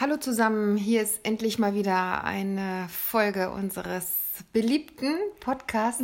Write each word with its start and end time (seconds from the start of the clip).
Hallo 0.00 0.16
zusammen, 0.16 0.78
hier 0.78 1.02
ist 1.02 1.20
endlich 1.24 1.58
mal 1.58 1.74
wieder 1.74 2.24
eine 2.24 2.88
Folge 2.88 3.50
unseres 3.50 4.10
beliebten 4.50 5.14
Podcasts. 5.40 6.02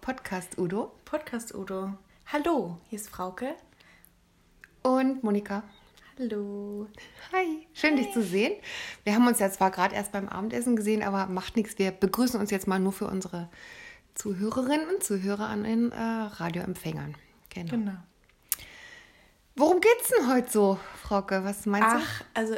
Podcast 0.00 0.56
Udo. 0.56 0.90
Podcast 1.04 1.54
Udo. 1.54 1.92
Hallo, 2.32 2.78
hier 2.88 2.98
ist 2.98 3.10
Frauke. 3.10 3.56
Und 4.82 5.22
Monika. 5.22 5.64
Hallo. 6.18 6.86
Hi, 7.30 7.66
schön 7.74 7.98
Hi. 7.98 8.04
dich 8.04 8.14
zu 8.14 8.22
sehen. 8.22 8.54
Wir 9.04 9.14
haben 9.14 9.26
uns 9.26 9.38
ja 9.38 9.50
zwar 9.50 9.70
gerade 9.70 9.94
erst 9.94 10.12
beim 10.12 10.26
Abendessen 10.26 10.74
gesehen, 10.74 11.02
aber 11.02 11.26
macht 11.26 11.56
nichts. 11.56 11.78
Wir 11.78 11.90
begrüßen 11.90 12.40
uns 12.40 12.50
jetzt 12.50 12.68
mal 12.68 12.80
nur 12.80 12.94
für 12.94 13.06
unsere 13.06 13.50
Zuhörerinnen 14.14 14.88
und 14.88 15.04
Zuhörer 15.04 15.46
an 15.46 15.64
den 15.64 15.92
äh, 15.92 16.00
Radioempfängern. 16.00 17.14
Genau. 17.50 17.70
genau. 17.70 17.96
Worum 19.56 19.82
geht's 19.82 20.08
denn 20.08 20.26
heute 20.32 20.50
so, 20.50 20.80
Frauke? 21.02 21.44
Was 21.44 21.66
meinst 21.66 21.86
Ach, 21.86 21.98
du? 21.98 22.04
Ach, 22.06 22.24
also 22.32 22.54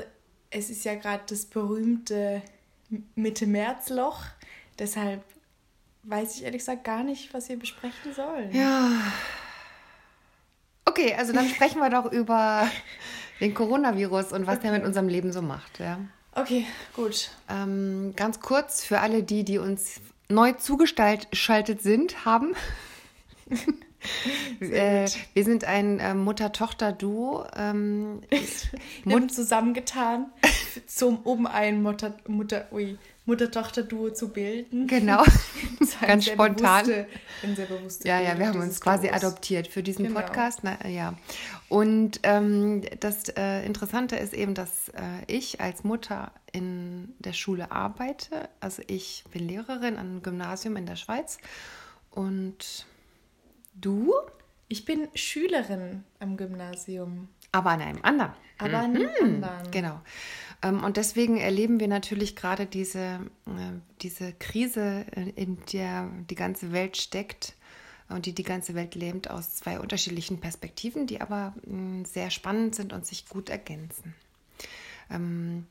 es 0.52 0.70
ist 0.70 0.84
ja 0.84 0.94
gerade 0.94 1.22
das 1.28 1.46
berühmte 1.46 2.42
Mitte-März-Loch. 3.14 4.24
Deshalb 4.78 5.22
weiß 6.04 6.36
ich 6.36 6.44
ehrlich 6.44 6.60
gesagt 6.60 6.84
gar 6.84 7.02
nicht, 7.02 7.32
was 7.32 7.48
wir 7.48 7.58
besprechen 7.58 8.14
sollen. 8.14 8.54
Ja. 8.54 8.90
Okay, 10.84 11.14
also 11.14 11.32
dann 11.32 11.48
sprechen 11.48 11.78
wir 11.80 11.90
doch 11.90 12.10
über 12.12 12.68
den 13.40 13.54
Coronavirus 13.54 14.32
und 14.32 14.46
was 14.46 14.58
okay. 14.58 14.68
der 14.68 14.78
mit 14.78 14.84
unserem 14.84 15.08
Leben 15.08 15.32
so 15.32 15.40
macht. 15.42 15.78
Ja. 15.78 15.98
Okay, 16.32 16.66
gut. 16.94 17.30
Ähm, 17.48 18.12
ganz 18.16 18.40
kurz 18.40 18.84
für 18.84 19.00
alle 19.00 19.22
die, 19.22 19.44
die 19.44 19.58
uns 19.58 20.00
neu 20.28 20.52
zugeschaltet 20.52 21.82
sind, 21.82 22.24
haben. 22.24 22.54
äh, 24.60 25.08
wir 25.34 25.44
sind 25.44 25.64
ein 25.64 25.98
äh, 25.98 26.14
Mutter-Tochter-Duo. 26.14 27.46
Ähm, 27.56 28.22
haben 29.10 29.28
zusammengetan, 29.28 30.26
zum, 30.86 31.18
um 31.18 31.46
ein 31.46 31.82
Mutter, 31.82 32.14
Mutter, 32.26 32.66
Mutter-Tochter-Duo 33.24 34.10
zu 34.10 34.30
bilden. 34.30 34.86
Genau, 34.88 35.22
ganz 36.00 36.26
spontan. 36.26 36.86
Bewusste, 36.86 37.06
sehr 37.54 37.66
bewusste 37.66 38.08
ja, 38.08 38.20
ja, 38.20 38.38
wir 38.38 38.48
haben 38.48 38.60
uns 38.60 38.80
quasi 38.80 39.08
Duos. 39.08 39.22
adoptiert 39.22 39.68
für 39.68 39.82
diesen 39.82 40.06
genau. 40.06 40.20
Podcast. 40.20 40.60
Na, 40.62 40.76
ja. 40.88 41.14
Und 41.68 42.20
ähm, 42.24 42.82
das 43.00 43.28
äh, 43.30 43.64
Interessante 43.64 44.16
ist 44.16 44.34
eben, 44.34 44.54
dass 44.54 44.88
äh, 44.90 45.00
ich 45.26 45.60
als 45.60 45.84
Mutter 45.84 46.32
in 46.52 47.14
der 47.18 47.32
Schule 47.32 47.70
arbeite. 47.70 48.48
Also 48.60 48.82
ich 48.88 49.24
bin 49.32 49.48
Lehrerin 49.48 49.96
an 49.96 49.98
einem 49.98 50.22
Gymnasium 50.22 50.76
in 50.76 50.86
der 50.86 50.96
Schweiz 50.96 51.38
und 52.10 52.86
Du? 53.74 54.12
Ich 54.68 54.84
bin 54.84 55.08
Schülerin 55.14 56.04
am 56.18 56.36
Gymnasium. 56.36 57.28
Aber 57.52 57.70
an 57.70 57.82
einem 57.82 58.02
anderen. 58.02 58.32
Aber 58.58 58.78
an 58.78 58.96
einem 58.96 59.02
mhm. 59.02 59.44
anderen. 59.44 59.70
Genau. 59.70 60.00
Ähm, 60.62 60.82
und 60.82 60.96
deswegen 60.96 61.38
erleben 61.38 61.80
wir 61.80 61.88
natürlich 61.88 62.36
gerade 62.36 62.66
diese, 62.66 63.20
äh, 63.46 63.80
diese 64.00 64.32
Krise, 64.32 65.04
äh, 65.14 65.30
in 65.36 65.58
der 65.72 66.08
die 66.30 66.34
ganze 66.34 66.72
Welt 66.72 66.96
steckt 66.96 67.54
und 68.08 68.26
die 68.26 68.34
die 68.34 68.44
ganze 68.44 68.74
Welt 68.74 68.94
lähmt, 68.94 69.30
aus 69.30 69.56
zwei 69.56 69.80
unterschiedlichen 69.80 70.40
Perspektiven, 70.40 71.06
die 71.06 71.20
aber 71.20 71.54
mm, 71.66 72.04
sehr 72.04 72.30
spannend 72.30 72.74
sind 72.74 72.92
und 72.92 73.06
sich 73.06 73.28
gut 73.28 73.50
ergänzen. 73.50 74.14
Ähm, 75.10 75.66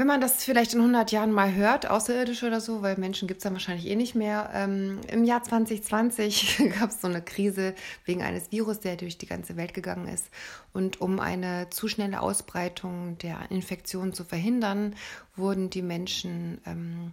wenn 0.00 0.06
man 0.06 0.22
das 0.22 0.42
vielleicht 0.42 0.72
in 0.72 0.80
100 0.80 1.12
Jahren 1.12 1.30
mal 1.30 1.54
hört, 1.54 1.90
außerirdisch 1.90 2.42
oder 2.42 2.62
so, 2.62 2.80
weil 2.80 2.96
Menschen 2.96 3.28
gibt 3.28 3.40
es 3.40 3.44
dann 3.44 3.52
wahrscheinlich 3.52 3.86
eh 3.86 3.96
nicht 3.96 4.14
mehr. 4.14 4.48
Ähm, 4.54 4.98
Im 5.08 5.24
Jahr 5.24 5.42
2020 5.42 6.70
gab 6.80 6.88
es 6.88 7.02
so 7.02 7.06
eine 7.06 7.20
Krise 7.20 7.74
wegen 8.06 8.22
eines 8.22 8.50
Virus, 8.50 8.80
der 8.80 8.96
durch 8.96 9.18
die 9.18 9.26
ganze 9.26 9.58
Welt 9.58 9.74
gegangen 9.74 10.08
ist. 10.08 10.30
Und 10.72 11.02
um 11.02 11.20
eine 11.20 11.68
zu 11.68 11.86
schnelle 11.86 12.22
Ausbreitung 12.22 13.18
der 13.18 13.50
Infektion 13.50 14.14
zu 14.14 14.24
verhindern, 14.24 14.96
wurden 15.36 15.68
die 15.68 15.82
Menschen 15.82 16.62
ähm, 16.64 17.12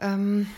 ähm, 0.00 0.48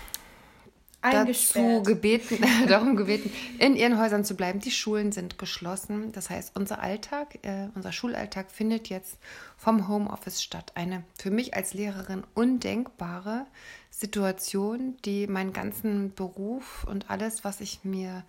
dazu 1.13 1.83
gebeten, 1.83 2.39
darum 2.69 2.97
gebeten, 2.97 3.33
in 3.59 3.77
ihren 3.77 3.99
Häusern 3.99 4.25
zu 4.25 4.35
bleiben. 4.35 4.61
Die 4.61 4.71
Schulen 4.71 5.13
sind 5.13 5.39
geschlossen. 5.39 6.13
Das 6.13 6.31
heißt, 6.31 6.57
unser 6.57 6.81
Alltag, 6.81 7.39
äh, 7.43 7.69
unser 7.75 7.93
Schulalltag 7.93 8.51
findet 8.51 8.89
jetzt 8.89 9.19
vom 9.57 9.89
Homeoffice 9.89 10.43
statt. 10.43 10.73
Eine 10.75 11.05
für 11.19 11.31
mich 11.31 11.55
als 11.55 11.75
Lehrerin 11.75 12.25
undenkbare 12.35 13.47
Situation, 13.91 14.97
die 15.05 15.27
meinen 15.27 15.53
ganzen 15.53 16.15
Beruf 16.15 16.85
und 16.85 17.11
alles, 17.11 17.45
was 17.45 17.61
ich 17.61 17.85
mir, 17.85 18.25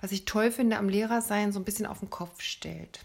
was 0.00 0.12
ich 0.12 0.24
toll 0.24 0.50
finde 0.50 0.78
am 0.78 0.88
Lehrersein, 0.88 1.52
so 1.52 1.58
ein 1.58 1.64
bisschen 1.64 1.86
auf 1.86 2.00
den 2.00 2.10
Kopf 2.10 2.42
stellt. 2.42 3.00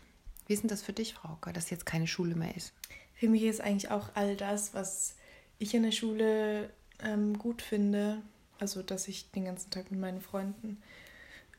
Wie 0.48 0.54
ist 0.54 0.62
denn 0.62 0.70
das 0.70 0.84
für 0.84 0.94
dich, 0.94 1.16
Frauke, 1.16 1.54
dass 1.54 1.70
jetzt 1.72 1.86
keine 1.86 2.08
Schule 2.08 2.36
mehr 2.36 2.56
ist? 2.56 2.74
Für 3.16 3.28
mich 3.28 3.44
ist 3.44 3.62
eigentlich 3.62 3.90
auch 3.90 4.10
all 4.14 4.36
das, 4.36 4.74
was 4.74 5.16
ich 5.58 5.74
in 5.74 5.84
der 5.84 5.92
Schule 5.92 6.70
ähm, 7.04 7.38
gut 7.40 7.62
finde, 7.62 8.22
also, 8.60 8.82
dass 8.82 9.08
ich 9.08 9.32
den 9.32 9.46
ganzen 9.46 9.72
Tag 9.72 9.92
mit 9.92 10.00
meinen 10.00 10.22
Freunden 10.22 10.82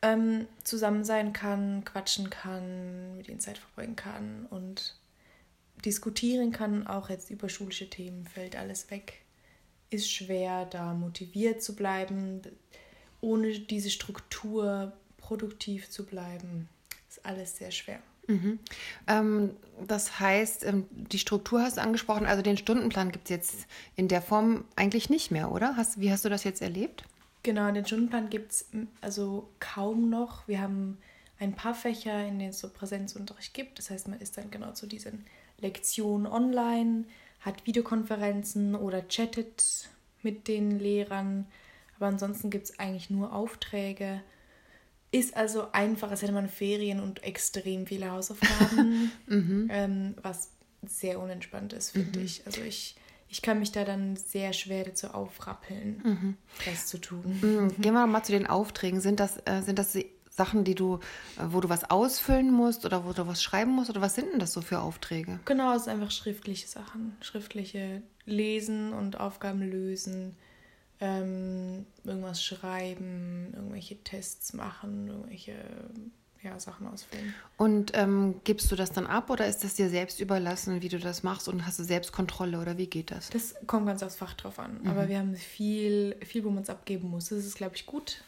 ähm, 0.03 0.47
zusammen 0.63 1.05
sein 1.05 1.33
kann, 1.33 1.85
quatschen 1.85 2.31
kann, 2.31 3.17
mit 3.17 3.29
ihnen 3.29 3.41
Zeit 3.41 3.59
verbringen 3.59 3.97
kann 3.97 4.47
und 4.47 4.97
diskutieren 5.85 6.53
kann, 6.53 6.87
auch 6.87 7.11
jetzt 7.11 7.31
über 7.31 7.49
schulische 7.49 7.91
Themen, 7.91 8.27
fällt 8.27 8.57
alles 8.57 8.91
weg. 8.91 9.23
Ist 9.91 10.11
schwer, 10.11 10.65
da 10.67 10.95
motiviert 10.95 11.63
zu 11.63 11.77
bleiben, 11.77 12.43
ohne 13.21 13.59
diese 13.61 13.91
Struktur 13.91 14.93
produktiv 15.17 15.91
zu 15.91 16.05
bleiben. 16.05 16.69
Ist 17.09 17.25
alles 17.25 17.57
sehr 17.57 17.71
schwer. 17.71 18.01
Mhm. 18.27 18.59
Ähm, 19.07 19.51
das 19.87 20.21
heißt, 20.21 20.65
ähm, 20.65 20.87
die 20.91 21.19
Struktur 21.19 21.63
hast 21.63 21.77
du 21.77 21.83
angesprochen, 21.83 22.27
also 22.27 22.43
den 22.43 22.57
Stundenplan 22.57 23.13
gibt 23.13 23.25
es 23.25 23.31
jetzt 23.31 23.67
in 23.95 24.09
der 24.09 24.23
Form 24.23 24.65
eigentlich 24.75 25.11
nicht 25.11 25.31
mehr, 25.31 25.53
oder? 25.53 25.77
Hast, 25.77 26.01
wie 26.01 26.11
hast 26.11 26.25
du 26.25 26.29
das 26.29 26.45
jetzt 26.45 26.63
erlebt? 26.63 27.05
Genau, 27.43 27.71
den 27.71 27.87
Stundenplan 27.87 28.29
gibt 28.29 28.53
es 28.53 28.67
also 29.01 29.49
kaum 29.61 30.11
noch. 30.11 30.49
Wir 30.49 30.61
haben 30.61 30.99
ein 31.39 31.55
paar 31.55 31.75
Fächer, 31.75 32.27
in 32.27 32.39
denen 32.39 32.51
es 32.51 32.59
so 32.59 32.69
Präsenzunterricht 32.69 33.55
gibt. 33.55 33.79
Das 33.79 33.91
heißt, 33.91 34.09
man 34.09 34.21
ist 34.21 34.37
dann 34.39 34.51
genau 34.51 34.73
zu 34.73 34.87
diesen 34.87 35.25
Lektionen 35.59 36.27
online, 36.27 37.05
hat 37.41 37.67
Videokonferenzen 37.67 38.75
oder 38.75 39.07
chattet 39.07 39.89
mit 40.23 40.49
den 40.49 40.79
Lehrern. 40.79 41.47
Aber 41.97 42.07
ansonsten 42.07 42.51
gibt 42.51 42.65
es 42.65 42.79
eigentlich 42.79 43.11
nur 43.11 43.33
Aufträge 43.33 44.23
ist 45.13 45.37
also 45.37 45.71
einfach, 45.73 46.11
als 46.11 46.23
hätte 46.23 46.33
man 46.33 46.49
Ferien 46.49 47.01
und 47.01 47.23
extrem 47.23 47.87
viele 47.87 48.11
Hausaufgaben, 48.11 49.11
mhm. 49.27 49.69
ähm, 49.71 50.15
was 50.23 50.51
sehr 50.87 51.21
unentspannt 51.21 51.73
ist, 51.73 51.91
finde 51.91 52.19
mhm. 52.19 52.25
ich. 52.25 52.47
Also 52.47 52.61
ich, 52.63 52.97
ich 53.29 53.43
kann 53.43 53.59
mich 53.59 53.73
da 53.73 53.85
dann 53.85 54.17
sehr 54.17 54.53
schwer 54.53 54.85
dazu 54.85 55.09
aufrappeln, 55.09 56.01
mhm. 56.05 56.37
das 56.65 56.87
zu 56.87 56.99
tun. 56.99 57.39
Mhm. 57.41 57.81
Gehen 57.81 57.95
wir 57.95 58.07
mal 58.07 58.23
zu 58.23 58.33
den 58.33 58.47
Aufträgen. 58.47 59.01
Sind 59.01 59.21
das, 59.21 59.39
äh, 59.47 59.63
sind 59.63 59.79
das 59.79 59.97
Sachen, 60.31 60.65
die 60.65 60.75
du, 60.75 61.01
äh, 61.39 61.47
wo 61.49 61.61
du 61.61 61.69
was 61.69 61.91
ausfüllen 61.91 62.53
musst 62.53 62.85
oder 62.85 63.05
wo 63.05 63.13
du 63.13 63.27
was 63.27 63.43
schreiben 63.43 63.73
musst? 63.73 63.91
Oder 63.91 64.01
was 64.01 64.15
sind 64.15 64.33
denn 64.33 64.39
das 64.39 64.53
so 64.53 64.61
für 64.61 64.81
Aufträge? 64.81 65.41
Genau, 65.45 65.75
es 65.75 65.85
sind 65.85 65.95
einfach 65.95 66.11
schriftliche 66.11 66.69
Sachen. 66.69 67.17
Schriftliche 67.21 68.03
Lesen 68.27 68.93
und 68.93 69.19
Aufgaben 69.19 69.63
lösen 69.63 70.37
ähm, 71.01 71.87
irgendwas 72.05 72.43
schreiben, 72.43 73.53
irgendwelche 73.55 74.03
Tests 74.03 74.53
machen, 74.53 75.09
irgendwelche 75.09 75.55
ja, 76.43 76.59
Sachen 76.61 76.87
ausfüllen. 76.87 77.35
Und 77.57 77.93
ähm, 77.95 78.41
gibst 78.45 78.71
du 78.71 78.77
das 78.77 78.93
dann 78.93 79.07
ab 79.07 79.31
oder 79.31 79.47
ist 79.47 79.65
das 79.65 79.75
dir 79.75 79.91
selbst 79.91 80.21
überlassen, 80.21 80.81
wie 80.83 80.89
du 80.89 80.99
das 80.99 81.23
machst 81.23 81.49
und 81.49 81.67
hast 81.67 81.79
du 81.79 81.85
Selbstkontrolle 81.85 82.61
oder 82.61 82.79
wie 82.79 82.87
geht 82.87 83.11
das? 83.11 83.31
Das 83.31 83.55
kommt 83.67 83.87
ganz 83.87 84.03
aufs 84.03 84.17
Fach 84.17 84.35
drauf 84.35 84.59
an. 84.59 84.81
Mhm. 84.83 84.89
Aber 84.89 85.09
wir 85.09 85.19
haben 85.19 85.35
viel, 85.35 86.17
viel, 86.25 86.45
wo 86.45 86.51
man 86.51 86.63
es 86.63 86.71
abgeben 86.71 87.11
muss. 87.11 87.29
Das 87.29 87.45
ist, 87.45 87.57
glaube 87.57 87.75
ich, 87.75 87.87
gut, 87.87 88.23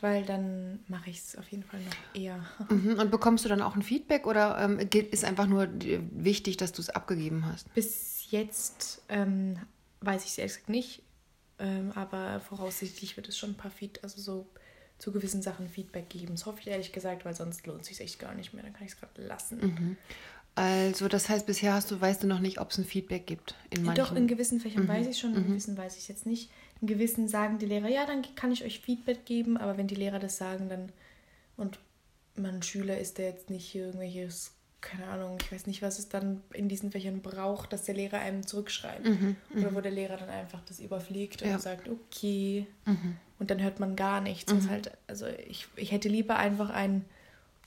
weil 0.00 0.24
dann 0.24 0.80
mache 0.88 1.10
ich 1.10 1.18
es 1.18 1.36
auf 1.36 1.48
jeden 1.48 1.64
Fall 1.64 1.80
noch 1.80 2.20
eher. 2.20 2.44
Mhm. 2.70 2.98
Und 2.98 3.10
bekommst 3.10 3.44
du 3.44 3.48
dann 3.48 3.62
auch 3.62 3.74
ein 3.74 3.82
Feedback 3.82 4.26
oder 4.26 4.58
ähm, 4.58 4.78
ist 5.10 5.24
einfach 5.24 5.46
nur 5.46 5.68
wichtig, 6.12 6.56
dass 6.56 6.72
du 6.72 6.82
es 6.82 6.88
abgegeben 6.88 7.46
hast? 7.46 7.72
Bis 7.74 8.30
jetzt 8.30 9.02
ähm, 9.08 9.58
weiß 10.00 10.24
ich 10.24 10.30
es 10.30 10.38
ehrlich 10.38 10.54
gesagt 10.54 10.68
nicht. 10.68 11.02
Ähm, 11.60 11.92
aber 11.94 12.40
voraussichtlich 12.40 13.16
wird 13.16 13.28
es 13.28 13.36
schon 13.38 13.50
ein 13.50 13.56
paar 13.56 13.70
Feed, 13.70 14.02
also 14.02 14.20
so 14.20 14.46
zu 14.98 15.12
gewissen 15.12 15.42
Sachen 15.42 15.68
Feedback 15.68 16.08
geben. 16.10 16.34
Das 16.34 16.46
hoffe 16.46 16.60
ich 16.60 16.66
ehrlich 16.66 16.92
gesagt, 16.92 17.24
weil 17.24 17.34
sonst 17.34 17.66
lohnt 17.66 17.82
es 17.82 17.88
sich 17.88 18.00
echt 18.00 18.18
gar 18.18 18.34
nicht 18.34 18.52
mehr. 18.52 18.62
Dann 18.62 18.72
kann 18.72 18.86
ich 18.86 18.92
es 18.92 18.98
gerade 18.98 19.22
lassen. 19.22 19.58
Mhm. 19.60 19.96
Also 20.54 21.08
das 21.08 21.28
heißt, 21.28 21.46
bisher 21.46 21.72
hast 21.74 21.90
du, 21.90 22.00
weißt 22.00 22.22
du 22.22 22.26
noch 22.26 22.40
nicht, 22.40 22.60
ob 22.60 22.70
es 22.70 22.78
ein 22.78 22.84
Feedback 22.84 23.26
gibt. 23.26 23.54
In 23.70 23.84
manchen... 23.84 24.04
Doch, 24.04 24.14
in 24.14 24.26
gewissen 24.26 24.60
Fächern 24.60 24.84
mhm. 24.84 24.88
weiß 24.88 25.06
ich 25.06 25.18
schon, 25.18 25.34
in 25.34 25.42
mhm. 25.42 25.48
gewissen 25.48 25.76
weiß 25.76 25.96
ich 25.96 26.08
jetzt 26.08 26.26
nicht. 26.26 26.50
In 26.80 26.88
gewissen 26.88 27.28
sagen 27.28 27.58
die 27.58 27.66
Lehrer, 27.66 27.88
ja, 27.88 28.04
dann 28.04 28.22
kann 28.34 28.52
ich 28.52 28.64
euch 28.64 28.80
Feedback 28.80 29.24
geben, 29.24 29.56
aber 29.56 29.76
wenn 29.76 29.86
die 29.86 29.94
Lehrer 29.94 30.18
das 30.18 30.36
sagen, 30.36 30.68
dann 30.68 30.92
und 31.56 31.78
man 32.36 32.62
Schüler 32.62 32.98
ist, 32.98 33.18
der 33.18 33.28
jetzt 33.28 33.50
nicht 33.50 33.74
irgendwelches 33.74 34.52
keine 34.80 35.06
Ahnung, 35.06 35.38
ich 35.40 35.52
weiß 35.52 35.66
nicht, 35.66 35.82
was 35.82 35.98
es 35.98 36.08
dann 36.08 36.42
in 36.52 36.68
diesen 36.68 36.90
Fächern 36.90 37.20
braucht, 37.20 37.72
dass 37.72 37.84
der 37.84 37.94
Lehrer 37.94 38.18
einem 38.18 38.46
zurückschreibt. 38.46 39.06
Mhm, 39.06 39.36
Oder 39.56 39.70
mhm. 39.70 39.74
wo 39.74 39.80
der 39.80 39.92
Lehrer 39.92 40.16
dann 40.16 40.30
einfach 40.30 40.60
das 40.66 40.80
überfliegt 40.80 41.42
ja. 41.42 41.54
und 41.54 41.62
sagt, 41.62 41.88
okay. 41.88 42.66
Mhm. 42.86 43.16
Und 43.38 43.50
dann 43.50 43.62
hört 43.62 43.80
man 43.80 43.96
gar 43.96 44.20
nichts. 44.20 44.52
Mhm. 44.52 44.70
halt, 44.70 44.92
also 45.06 45.26
ich, 45.26 45.68
ich 45.76 45.92
hätte 45.92 46.08
lieber 46.08 46.36
einfach 46.36 46.70
ein 46.70 47.04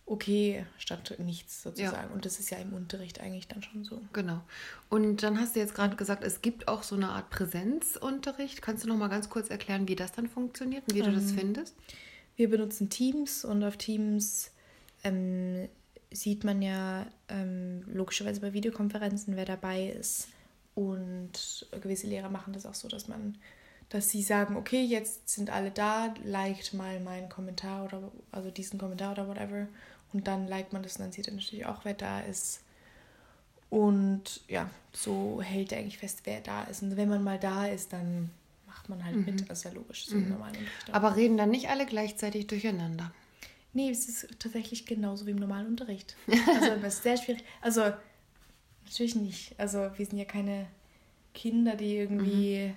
okay 0.05 0.65
statt 0.77 1.15
nichts 1.19 1.63
sozusagen. 1.63 2.09
Ja. 2.09 2.13
Und 2.13 2.25
das 2.25 2.39
ist 2.39 2.49
ja 2.49 2.57
im 2.57 2.73
Unterricht 2.73 3.21
eigentlich 3.21 3.47
dann 3.47 3.63
schon 3.63 3.83
so. 3.83 4.01
Genau. 4.11 4.41
Und 4.89 5.23
dann 5.23 5.39
hast 5.39 5.55
du 5.55 5.59
jetzt 5.59 5.75
gerade 5.75 5.95
gesagt, 5.95 6.23
es 6.23 6.41
gibt 6.41 6.67
auch 6.67 6.83
so 6.83 6.95
eine 6.95 7.09
Art 7.09 7.29
Präsenzunterricht. 7.29 8.61
Kannst 8.61 8.83
du 8.83 8.89
noch 8.89 8.97
mal 8.97 9.07
ganz 9.07 9.29
kurz 9.29 9.49
erklären, 9.49 9.87
wie 9.87 9.95
das 9.95 10.11
dann 10.11 10.27
funktioniert 10.27 10.83
und 10.87 10.95
wie 10.95 10.99
ähm, 10.99 11.05
du 11.05 11.11
das 11.13 11.31
ähm, 11.31 11.37
findest? 11.37 11.75
Wir 12.35 12.49
benutzen 12.49 12.89
Teams 12.89 13.45
und 13.45 13.63
auf 13.63 13.77
Teams 13.77 14.51
ähm, 15.03 15.69
sieht 16.13 16.43
man 16.43 16.61
ja 16.61 17.05
ähm, 17.27 17.83
logischerweise 17.87 18.41
bei 18.41 18.53
Videokonferenzen, 18.53 19.35
wer 19.35 19.45
dabei 19.45 19.87
ist. 19.87 20.27
Und 20.75 21.67
gewisse 21.81 22.07
Lehrer 22.07 22.29
machen 22.29 22.53
das 22.53 22.65
auch 22.65 22.73
so, 22.73 22.87
dass 22.87 23.07
man, 23.07 23.37
dass 23.89 24.09
sie 24.09 24.23
sagen, 24.23 24.55
okay, 24.55 24.83
jetzt 24.83 25.29
sind 25.29 25.49
alle 25.49 25.71
da, 25.71 26.13
liked 26.23 26.73
mal 26.73 26.99
meinen 26.99 27.29
Kommentar 27.29 27.85
oder 27.85 28.11
also 28.31 28.49
diesen 28.49 28.79
Kommentar 28.79 29.11
oder 29.13 29.27
whatever. 29.27 29.67
Und 30.13 30.27
dann 30.27 30.47
liked 30.47 30.73
man 30.73 30.83
das 30.83 30.97
und 30.97 31.03
dann 31.03 31.11
sieht 31.11 31.27
er 31.27 31.33
natürlich 31.33 31.65
auch, 31.65 31.85
wer 31.85 31.93
da 31.93 32.21
ist. 32.21 32.61
Und 33.69 34.41
ja, 34.47 34.69
so 34.91 35.41
hält 35.41 35.71
er 35.71 35.79
eigentlich 35.79 35.97
fest, 35.97 36.21
wer 36.25 36.41
da 36.41 36.63
ist. 36.63 36.83
Und 36.83 36.95
wenn 36.95 37.09
man 37.09 37.23
mal 37.23 37.39
da 37.39 37.65
ist, 37.65 37.91
dann 37.91 38.29
macht 38.67 38.89
man 38.89 39.03
halt 39.03 39.15
mhm. 39.15 39.25
mit. 39.25 39.49
Das 39.49 39.59
ist 39.59 39.63
ja 39.65 39.71
logisch, 39.71 40.05
so 40.05 40.15
mhm. 40.15 40.29
normalen 40.29 40.55
Aber 40.91 41.15
reden 41.15 41.37
dann 41.37 41.49
nicht 41.49 41.69
alle 41.69 41.85
gleichzeitig 41.85 42.47
durcheinander? 42.47 43.11
Nee, 43.73 43.89
es 43.89 44.07
ist 44.07 44.27
tatsächlich 44.39 44.85
genauso 44.85 45.25
wie 45.25 45.31
im 45.31 45.37
normalen 45.37 45.67
Unterricht. 45.67 46.15
Also 46.47 46.81
das 46.81 46.95
ist 46.95 47.03
sehr 47.03 47.17
schwierig. 47.17 47.43
Also 47.61 47.81
natürlich 48.85 49.15
nicht. 49.15 49.59
Also 49.59 49.89
wir 49.97 50.05
sind 50.05 50.17
ja 50.17 50.25
keine 50.25 50.67
Kinder, 51.33 51.75
die 51.75 51.97
irgendwie 51.97 52.67
mhm. 52.67 52.73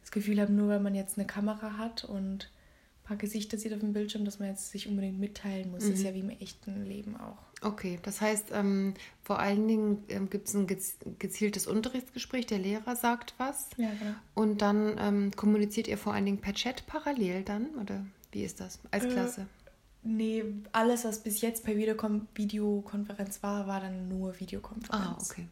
das 0.00 0.10
Gefühl 0.10 0.40
haben, 0.40 0.56
nur 0.56 0.68
weil 0.68 0.80
man 0.80 0.94
jetzt 0.94 1.18
eine 1.18 1.26
Kamera 1.26 1.76
hat 1.76 2.04
und 2.04 2.44
ein 2.44 3.04
paar 3.04 3.16
Gesichter 3.16 3.58
sieht 3.58 3.72
auf 3.72 3.80
dem 3.80 3.92
Bildschirm, 3.92 4.24
dass 4.24 4.38
man 4.38 4.48
jetzt 4.48 4.70
sich 4.70 4.86
unbedingt 4.86 5.18
mitteilen 5.18 5.72
muss. 5.72 5.82
Mhm. 5.82 5.90
Das 5.90 5.98
ist 5.98 6.00
mhm. 6.00 6.06
ja 6.06 6.14
wie 6.14 6.20
im 6.20 6.30
echten 6.30 6.84
Leben 6.84 7.16
auch. 7.16 7.38
Okay, 7.62 7.98
das 8.02 8.20
heißt, 8.20 8.46
ähm, 8.52 8.94
vor 9.22 9.38
allen 9.38 9.68
Dingen 9.68 10.04
ähm, 10.08 10.30
gibt 10.30 10.48
es 10.48 10.54
ein 10.54 10.66
gezieltes 10.66 11.66
Unterrichtsgespräch, 11.66 12.46
der 12.46 12.58
Lehrer 12.58 12.96
sagt 12.96 13.34
was. 13.36 13.68
Ja, 13.76 13.90
genau. 13.90 14.14
Und 14.34 14.62
dann 14.62 14.96
ähm, 14.98 15.30
kommuniziert 15.36 15.86
ihr 15.86 15.98
vor 15.98 16.14
allen 16.14 16.24
Dingen 16.24 16.40
per 16.40 16.54
Chat 16.54 16.86
parallel 16.86 17.42
dann? 17.42 17.66
Oder 17.74 18.06
wie 18.32 18.44
ist 18.44 18.60
das 18.60 18.78
als 18.90 19.04
äh, 19.04 19.08
Klasse? 19.08 19.46
Nee, 20.02 20.44
alles, 20.72 21.04
was 21.04 21.22
bis 21.22 21.40
jetzt 21.42 21.64
per 21.64 21.76
Videokon 21.76 22.26
Videokonferenz 22.34 23.42
war, 23.42 23.66
war 23.66 23.80
dann 23.80 24.08
nur 24.08 24.38
Videokonferenz. 24.40 24.90
Ah, 24.90 25.18
okay. 25.20 25.46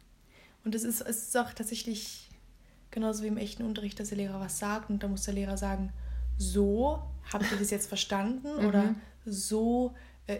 Und 0.65 0.75
es 0.75 0.83
ist, 0.83 1.01
es 1.01 1.27
ist 1.27 1.37
auch 1.37 1.53
tatsächlich 1.53 2.29
genauso 2.91 3.23
wie 3.23 3.27
im 3.27 3.37
echten 3.37 3.63
Unterricht, 3.63 3.99
dass 3.99 4.09
der 4.09 4.17
Lehrer 4.17 4.39
was 4.39 4.59
sagt 4.59 4.89
und 4.89 5.03
da 5.03 5.07
muss 5.07 5.23
der 5.23 5.35
Lehrer 5.35 5.57
sagen, 5.57 5.91
so, 6.37 7.03
habt 7.31 7.51
ihr 7.51 7.57
das 7.57 7.69
jetzt 7.69 7.87
verstanden? 7.87 8.47
Mhm. 8.59 8.67
Oder 8.67 8.95
so, 9.25 9.93
äh, 10.25 10.37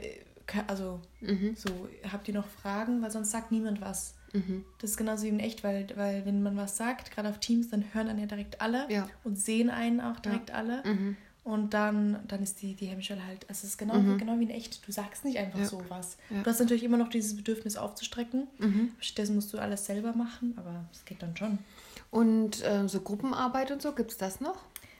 also, 0.65 1.01
mhm. 1.21 1.55
so, 1.55 1.69
habt 2.11 2.27
ihr 2.27 2.33
noch 2.33 2.47
Fragen? 2.47 3.01
Weil 3.01 3.11
sonst 3.11 3.31
sagt 3.31 3.51
niemand 3.51 3.81
was. 3.81 4.15
Mhm. 4.33 4.65
Das 4.79 4.91
ist 4.91 4.97
genauso 4.97 5.23
wie 5.23 5.29
in 5.29 5.39
echt, 5.39 5.63
weil, 5.63 5.87
weil 5.95 6.25
wenn 6.25 6.41
man 6.41 6.57
was 6.57 6.77
sagt, 6.77 7.11
gerade 7.11 7.29
auf 7.29 7.39
Teams, 7.39 7.69
dann 7.69 7.83
hören 7.93 8.07
dann 8.07 8.19
ja 8.19 8.25
direkt 8.25 8.61
alle 8.61 8.91
ja. 8.91 9.07
und 9.23 9.37
sehen 9.37 9.69
einen 9.69 10.01
auch 10.01 10.19
direkt 10.19 10.49
ja. 10.49 10.55
alle. 10.55 10.83
Mhm. 10.85 11.17
Und 11.43 11.73
dann, 11.73 12.19
dann 12.27 12.43
ist 12.43 12.61
die, 12.61 12.75
die 12.75 12.85
Hemmschwelle 12.87 13.25
halt, 13.25 13.45
es 13.47 13.63
ist 13.63 13.77
genau, 13.77 13.95
mhm. 13.95 14.17
genau 14.17 14.37
wie 14.39 14.43
in 14.43 14.49
echt. 14.49 14.85
Du 14.87 14.91
sagst 14.91 15.25
nicht 15.25 15.37
einfach 15.37 15.59
ja. 15.59 15.65
sowas. 15.65 16.17
Ja. 16.29 16.43
Du 16.43 16.49
hast 16.49 16.59
natürlich 16.59 16.83
immer 16.83 16.97
noch 16.97 17.09
dieses 17.09 17.35
Bedürfnis 17.35 17.77
aufzustrecken. 17.77 18.47
Mhm. 18.59 18.91
Stattdessen 18.99 19.35
musst 19.35 19.53
du 19.53 19.57
alles 19.57 19.85
selber 19.85 20.13
machen, 20.13 20.53
aber 20.57 20.85
es 20.93 21.05
geht 21.05 21.23
dann 21.23 21.35
schon. 21.35 21.59
Und 22.11 22.63
äh, 22.63 22.87
so 22.87 23.01
Gruppenarbeit 23.01 23.71
und 23.71 23.81
so, 23.81 23.93
gibt 23.93 24.11
es 24.11 24.17
das 24.17 24.41
noch? 24.41 24.57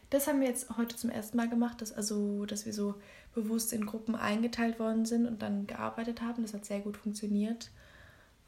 Das 0.09 0.27
haben 0.27 0.41
wir 0.41 0.47
jetzt 0.47 0.75
heute 0.77 0.95
zum 0.95 1.09
ersten 1.09 1.37
Mal 1.37 1.49
gemacht, 1.49 1.81
dass, 1.81 1.91
also, 1.91 2.45
dass 2.45 2.65
wir 2.65 2.73
so 2.73 2.95
bewusst 3.35 3.73
in 3.73 3.85
Gruppen 3.85 4.15
eingeteilt 4.15 4.79
worden 4.79 5.05
sind 5.05 5.27
und 5.27 5.41
dann 5.41 5.67
gearbeitet 5.67 6.21
haben. 6.21 6.41
Das 6.41 6.53
hat 6.53 6.65
sehr 6.65 6.79
gut 6.79 6.97
funktioniert, 6.97 7.69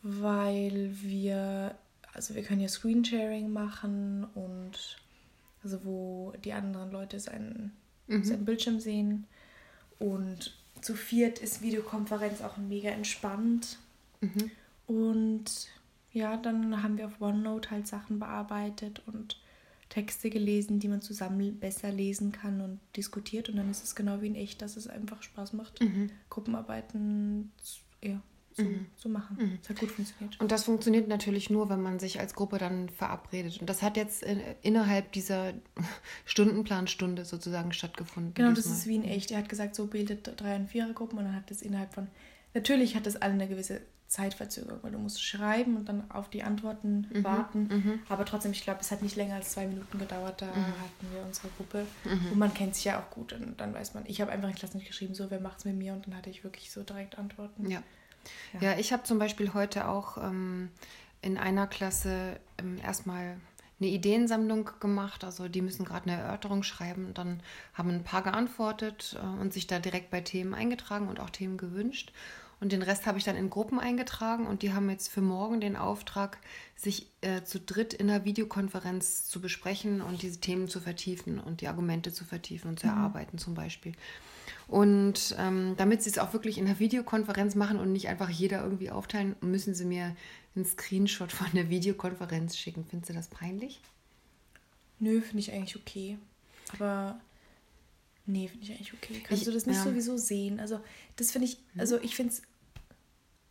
weil 0.01 0.89
wir, 1.01 1.75
also 2.13 2.33
wir 2.33 2.43
können 2.43 2.61
ja 2.61 2.67
Screensharing 2.67 3.51
machen 3.51 4.25
und 4.33 4.97
also 5.63 5.85
wo 5.85 6.33
die 6.43 6.53
anderen 6.53 6.91
Leute 6.91 7.19
seinen 7.19 7.71
mhm. 8.19 8.23
seinen 8.23 8.45
Bildschirm 8.45 8.79
sehen. 8.79 9.25
Und 9.99 10.55
zu 10.81 10.95
viert 10.95 11.39
ist 11.39 11.61
Videokonferenz 11.61 12.41
auch 12.41 12.57
mega 12.57 12.89
entspannt. 12.89 13.77
Mhm. 14.21 14.51
Und 14.87 15.67
ja, 16.11 16.37
dann 16.37 16.83
haben 16.83 16.97
wir 16.97 17.07
auf 17.07 17.21
OneNote 17.21 17.71
halt 17.71 17.87
Sachen 17.87 18.19
bearbeitet 18.19 19.01
und 19.05 19.37
Texte 19.89 20.29
gelesen, 20.29 20.79
die 20.79 20.87
man 20.87 21.01
zusammen 21.01 21.59
besser 21.59 21.91
lesen 21.91 22.31
kann 22.31 22.61
und 22.61 22.79
diskutiert. 22.95 23.49
Und 23.49 23.57
dann 23.57 23.69
ist 23.69 23.83
es 23.83 23.95
genau 23.95 24.21
wie 24.21 24.27
in 24.27 24.35
echt, 24.35 24.61
dass 24.61 24.77
es 24.77 24.87
einfach 24.87 25.21
Spaß 25.21 25.53
macht, 25.53 25.81
mhm. 25.81 26.09
Gruppenarbeiten 26.29 27.51
ja, 28.01 28.21
so, 28.53 28.63
mhm. 28.63 28.85
so 28.95 29.09
machen. 29.09 29.37
Mhm. 29.39 29.57
Das 29.61 29.69
hat 29.69 29.79
gut 29.79 29.91
funktioniert. 29.91 30.39
Und 30.39 30.51
das 30.51 30.63
funktioniert 30.63 31.07
natürlich 31.07 31.49
nur, 31.49 31.69
wenn 31.69 31.81
man 31.81 31.99
sich 31.99 32.19
als 32.19 32.33
Gruppe 32.33 32.57
dann 32.57 32.89
verabredet. 32.89 33.59
Und 33.59 33.69
das 33.69 33.81
hat 33.81 33.97
jetzt 33.97 34.23
in, 34.23 34.41
innerhalb 34.61 35.11
dieser 35.11 35.53
Stundenplanstunde 36.25 37.25
sozusagen 37.25 37.73
stattgefunden. 37.73 38.33
Genau, 38.33 38.51
das 38.51 38.65
ist 38.65 38.87
wie 38.87 38.95
in 38.95 39.03
echt. 39.03 39.31
Er 39.31 39.39
hat 39.39 39.49
gesagt, 39.49 39.75
so 39.75 39.87
bildet 39.87 40.39
drei- 40.39 40.55
und 40.55 40.69
vierer-Gruppen 40.69 41.17
und 41.17 41.25
dann 41.25 41.35
hat 41.35 41.49
das 41.49 41.61
innerhalb 41.61 41.93
von. 41.93 42.07
Natürlich 42.53 42.95
hat 42.95 43.05
das 43.05 43.15
alle 43.15 43.33
eine 43.33 43.47
gewisse 43.47 43.81
Zeitverzögerung, 44.11 44.79
weil 44.81 44.91
du 44.91 44.97
musst 44.97 45.23
schreiben 45.23 45.77
und 45.77 45.87
dann 45.87 46.11
auf 46.11 46.29
die 46.29 46.43
Antworten 46.43 47.07
mhm. 47.13 47.23
warten. 47.23 47.69
Mhm. 47.71 47.99
Aber 48.09 48.25
trotzdem, 48.25 48.51
ich 48.51 48.61
glaube, 48.61 48.81
es 48.81 48.91
hat 48.91 49.01
nicht 49.01 49.15
länger 49.15 49.35
als 49.35 49.51
zwei 49.51 49.65
Minuten 49.65 49.97
gedauert. 49.97 50.41
Da 50.41 50.47
mhm. 50.47 50.65
hatten 50.65 51.13
wir 51.13 51.23
unsere 51.25 51.47
Gruppe. 51.55 51.87
Mhm. 52.03 52.33
Und 52.33 52.37
man 52.37 52.53
kennt 52.53 52.75
sich 52.75 52.83
ja 52.83 52.99
auch 52.99 53.09
gut. 53.09 53.31
Und 53.31 53.61
dann 53.61 53.73
weiß 53.73 53.93
man, 53.93 54.03
ich 54.07 54.19
habe 54.19 54.33
einfach 54.33 54.49
in 54.49 54.55
Klasse 54.55 54.75
nicht 54.75 54.87
geschrieben, 54.87 55.15
so, 55.15 55.31
wer 55.31 55.39
macht 55.39 55.59
es 55.59 55.65
mit 55.65 55.77
mir? 55.77 55.93
Und 55.93 56.07
dann 56.07 56.17
hatte 56.17 56.29
ich 56.29 56.43
wirklich 56.43 56.71
so 56.71 56.83
direkt 56.83 57.17
Antworten. 57.17 57.69
Ja. 57.69 57.81
Ja, 58.53 58.71
ja 58.71 58.79
ich 58.79 58.93
habe 58.93 59.03
zum 59.03 59.19
Beispiel 59.19 59.53
heute 59.53 59.87
auch 59.87 60.17
ähm, 60.17 60.69
in 61.21 61.37
einer 61.37 61.67
Klasse 61.67 62.39
ähm, 62.57 62.77
erstmal 62.83 63.37
eine 63.79 63.89
Ideensammlung 63.89 64.69
gemacht. 64.79 65.23
Also 65.23 65.47
die 65.47 65.61
müssen 65.61 65.85
gerade 65.85 66.09
eine 66.09 66.21
Erörterung 66.21 66.63
schreiben. 66.63 67.13
Dann 67.13 67.41
haben 67.73 67.89
ein 67.89 68.03
paar 68.03 68.21
geantwortet 68.21 69.17
äh, 69.21 69.41
und 69.41 69.53
sich 69.53 69.67
da 69.67 69.79
direkt 69.79 70.11
bei 70.11 70.21
Themen 70.21 70.53
eingetragen 70.53 71.07
und 71.07 71.19
auch 71.19 71.29
Themen 71.29 71.57
gewünscht. 71.57 72.13
Und 72.61 72.71
den 72.71 72.83
Rest 72.83 73.07
habe 73.07 73.17
ich 73.17 73.23
dann 73.23 73.35
in 73.35 73.49
Gruppen 73.49 73.79
eingetragen 73.79 74.45
und 74.45 74.61
die 74.61 74.71
haben 74.71 74.87
jetzt 74.91 75.07
für 75.07 75.21
morgen 75.21 75.59
den 75.59 75.75
Auftrag, 75.75 76.37
sich 76.75 77.07
äh, 77.21 77.41
zu 77.41 77.59
dritt 77.59 77.91
in 77.91 78.07
einer 78.07 78.23
Videokonferenz 78.23 79.25
zu 79.27 79.41
besprechen 79.41 79.99
und 79.99 80.21
diese 80.21 80.39
Themen 80.39 80.67
zu 80.67 80.79
vertiefen 80.79 81.39
und 81.39 81.61
die 81.61 81.67
Argumente 81.67 82.13
zu 82.13 82.23
vertiefen 82.23 82.69
und 82.69 82.79
zu 82.79 82.85
mhm. 82.85 82.93
erarbeiten 82.93 83.39
zum 83.39 83.55
Beispiel. 83.55 83.93
Und 84.71 85.35
ähm, 85.37 85.75
damit 85.75 86.01
sie 86.01 86.09
es 86.09 86.17
auch 86.17 86.31
wirklich 86.31 86.57
in 86.57 86.65
der 86.65 86.79
Videokonferenz 86.79 87.55
machen 87.55 87.77
und 87.77 87.91
nicht 87.91 88.07
einfach 88.07 88.29
jeder 88.29 88.63
irgendwie 88.63 88.89
aufteilen, 88.89 89.35
müssen 89.41 89.75
sie 89.75 89.83
mir 89.83 90.15
einen 90.55 90.63
Screenshot 90.63 91.29
von 91.33 91.47
der 91.53 91.69
Videokonferenz 91.69 92.57
schicken. 92.57 92.85
Findest 92.89 93.09
du 93.09 93.13
das 93.13 93.27
peinlich? 93.27 93.81
Nö, 94.99 95.19
finde 95.19 95.39
ich 95.39 95.51
eigentlich 95.51 95.75
okay. 95.75 96.17
Aber 96.71 97.19
nee, 98.25 98.47
finde 98.47 98.63
ich 98.63 98.71
eigentlich 98.71 98.93
okay. 98.93 99.21
Kannst 99.25 99.41
ich, 99.41 99.45
du 99.45 99.53
das 99.53 99.65
nicht 99.65 99.75
ja. 99.75 99.83
sowieso 99.83 100.15
sehen? 100.15 100.61
Also, 100.61 100.79
das 101.17 101.31
finde 101.31 101.49
ich, 101.49 101.57
hm? 101.73 101.81
also 101.81 101.99
ich 101.99 102.15
finde 102.15 102.31
es. 102.31 102.41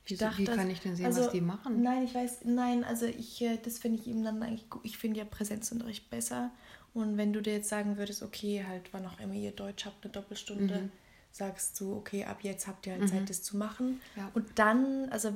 Wie, 0.07 0.19
wie 0.19 0.45
kann 0.47 0.71
ich 0.71 0.81
denn 0.81 0.97
sehen, 0.97 1.05
also, 1.05 1.21
was 1.21 1.33
die 1.33 1.43
machen? 1.43 1.83
Nein, 1.83 2.05
ich 2.05 2.15
weiß, 2.15 2.47
nein, 2.47 2.83
also 2.83 3.05
ich, 3.05 3.43
äh, 3.43 3.59
das 3.63 3.79
finde 3.79 4.01
ich 4.01 4.09
eben 4.09 4.25
dann 4.25 4.43
eigentlich 4.43 4.71
gut. 4.71 4.81
Ich 4.87 4.97
finde 4.97 5.19
ja 5.19 5.27
Präsenzunterricht 5.27 6.09
besser. 6.09 6.51
Und 6.95 7.19
wenn 7.19 7.35
du 7.35 7.43
dir 7.43 7.53
jetzt 7.53 7.69
sagen 7.69 7.99
würdest, 7.99 8.23
okay, 8.23 8.65
halt, 8.67 8.91
wann 8.93 9.05
auch 9.05 9.21
immer 9.21 9.35
ihr 9.35 9.53
Deutsch 9.53 9.85
habt, 9.85 10.03
eine 10.03 10.13
Doppelstunde, 10.13 10.81
mhm 10.81 10.91
sagst 11.33 11.81
du, 11.81 11.95
okay, 11.95 12.25
ab 12.25 12.39
jetzt 12.43 12.67
habt 12.67 12.87
ihr 12.87 12.93
halt 12.93 13.03
mhm. 13.03 13.09
Zeit, 13.09 13.31
das 13.31 13.43
zu 13.43 13.57
machen. 13.57 14.01
Ja. 14.17 14.31
Und 14.35 14.47
dann, 14.57 15.09
also 15.11 15.33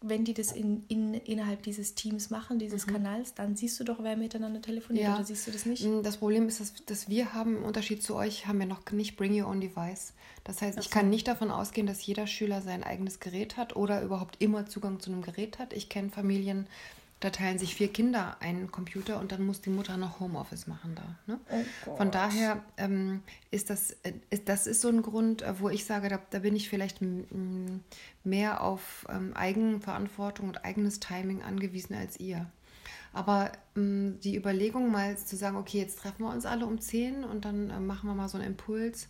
wenn 0.00 0.24
die 0.24 0.34
das 0.34 0.52
in, 0.52 0.84
in, 0.88 1.14
innerhalb 1.14 1.62
dieses 1.62 1.94
Teams 1.94 2.30
machen, 2.30 2.58
dieses 2.58 2.86
mhm. 2.86 2.92
Kanals, 2.92 3.34
dann 3.34 3.56
siehst 3.56 3.78
du 3.78 3.84
doch, 3.84 4.02
wer 4.02 4.16
miteinander 4.16 4.62
telefoniert 4.62 5.04
ja. 5.04 5.14
oder 5.16 5.24
siehst 5.24 5.46
du 5.46 5.50
das 5.50 5.66
nicht? 5.66 5.84
Mm, 5.84 6.02
das 6.02 6.16
Problem 6.16 6.48
ist, 6.48 6.60
dass, 6.60 6.72
dass 6.86 7.08
wir 7.08 7.34
haben, 7.34 7.58
im 7.58 7.64
Unterschied 7.64 8.02
zu 8.02 8.14
euch, 8.14 8.46
haben 8.46 8.58
wir 8.58 8.66
noch 8.66 8.90
nicht 8.92 9.16
Bring 9.16 9.40
Your 9.40 9.48
Own 9.48 9.60
Device. 9.60 10.14
Das 10.44 10.62
heißt, 10.62 10.78
ich 10.78 10.90
kann 10.90 11.10
nicht 11.10 11.28
davon 11.28 11.50
ausgehen, 11.50 11.86
dass 11.86 12.04
jeder 12.06 12.26
Schüler 12.26 12.62
sein 12.62 12.84
eigenes 12.84 13.20
Gerät 13.20 13.56
hat 13.56 13.76
oder 13.76 14.02
überhaupt 14.02 14.36
immer 14.40 14.66
Zugang 14.66 15.00
zu 15.00 15.10
einem 15.10 15.22
Gerät 15.22 15.58
hat. 15.58 15.72
Ich 15.72 15.88
kenne 15.88 16.08
Familien, 16.08 16.66
da 17.20 17.30
teilen 17.30 17.58
sich 17.58 17.74
vier 17.74 17.88
Kinder 17.88 18.36
einen 18.40 18.70
Computer 18.70 19.18
und 19.20 19.32
dann 19.32 19.44
muss 19.44 19.62
die 19.62 19.70
Mutter 19.70 19.96
noch 19.96 20.20
Homeoffice 20.20 20.66
machen 20.66 20.94
da. 20.94 21.32
Ne? 21.32 21.40
Oh 21.86 21.96
Von 21.96 22.10
daher 22.10 22.62
ähm, 22.76 23.22
ist 23.50 23.70
das, 23.70 23.92
äh, 24.02 24.12
ist, 24.28 24.48
das 24.48 24.66
ist 24.66 24.82
so 24.82 24.88
ein 24.88 25.02
Grund, 25.02 25.42
äh, 25.42 25.58
wo 25.58 25.70
ich 25.70 25.86
sage, 25.86 26.08
da, 26.08 26.20
da 26.30 26.40
bin 26.40 26.54
ich 26.54 26.68
vielleicht 26.68 26.98
mehr 28.22 28.62
auf 28.62 29.06
ähm, 29.08 29.32
Eigenverantwortung 29.34 30.48
und 30.48 30.64
eigenes 30.64 31.00
Timing 31.00 31.42
angewiesen 31.42 31.96
als 31.96 32.20
ihr. 32.20 32.46
Aber 33.14 33.50
ähm, 33.76 34.18
die 34.22 34.36
Überlegung 34.36 34.90
mal 34.90 35.16
zu 35.16 35.36
sagen, 35.36 35.56
okay, 35.56 35.78
jetzt 35.78 36.00
treffen 36.00 36.24
wir 36.24 36.30
uns 36.30 36.44
alle 36.44 36.66
um 36.66 36.78
10 36.78 37.24
und 37.24 37.46
dann 37.46 37.70
äh, 37.70 37.80
machen 37.80 38.10
wir 38.10 38.14
mal 38.14 38.28
so 38.28 38.36
einen 38.36 38.46
Impuls, 38.46 39.08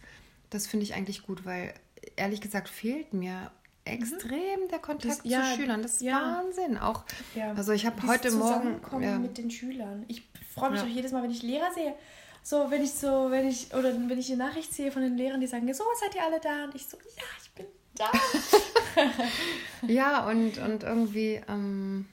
das 0.51 0.69
finde 0.69 0.85
ich 0.85 0.95
eigentlich 0.95 1.25
gut, 1.25 1.45
weil 1.45 1.75
ehrlich 2.15 2.41
gesagt 2.41 2.69
fehlt 2.69 3.13
mir 3.15 3.51
extrem 3.87 4.69
der 4.71 4.79
Kontakt 4.79 5.19
das, 5.19 5.21
ja, 5.25 5.43
zu 5.43 5.57
Schülern. 5.61 5.83
Das 5.83 5.95
ist 5.95 6.03
ja. 6.03 6.43
Wahnsinn. 6.45 6.79
Auch, 6.79 7.05
ja. 7.35 7.53
also 7.53 7.73
ich 7.73 7.87
habe 7.87 8.07
heute 8.07 8.31
Morgen 8.33 8.81
ja. 9.01 9.19
mit 9.19 9.39
den 9.39 9.51
Schülern. 9.51 10.05
Ich 10.09 10.29
freue 10.55 10.71
mich 10.71 10.81
auch 10.81 10.87
jedes 10.87 11.13
Mal, 11.13 11.23
wenn 11.23 11.31
ich 11.31 11.43
Lehrer 11.43 11.73
sehe. 11.73 11.95
So, 12.43 12.71
wenn 12.71 12.83
ich 12.83 12.93
so, 12.93 13.31
wenn 13.31 13.49
ich, 13.49 13.75
oder 13.75 13.93
wenn 13.93 14.19
ich 14.19 14.31
eine 14.31 14.45
Nachricht 14.45 14.73
sehe 14.73 14.93
von 14.93 15.03
den 15.03 15.17
Lehrern, 15.17 15.41
die 15.41 15.49
sagen, 15.49 15.73
so 15.75 15.85
seid 16.01 16.15
ihr 16.15 16.23
alle 16.23 16.41
da? 16.41 16.65
Und 16.65 16.75
ich 16.75 16.87
so, 16.87 16.97
ja, 16.97 17.25
ich 17.43 17.51
bin 17.53 17.67
da. 17.95 18.11
ja, 19.87 20.29
und, 20.29 20.59
und 20.59 20.85
irgendwie 20.85 21.41
ähm, 21.49 22.07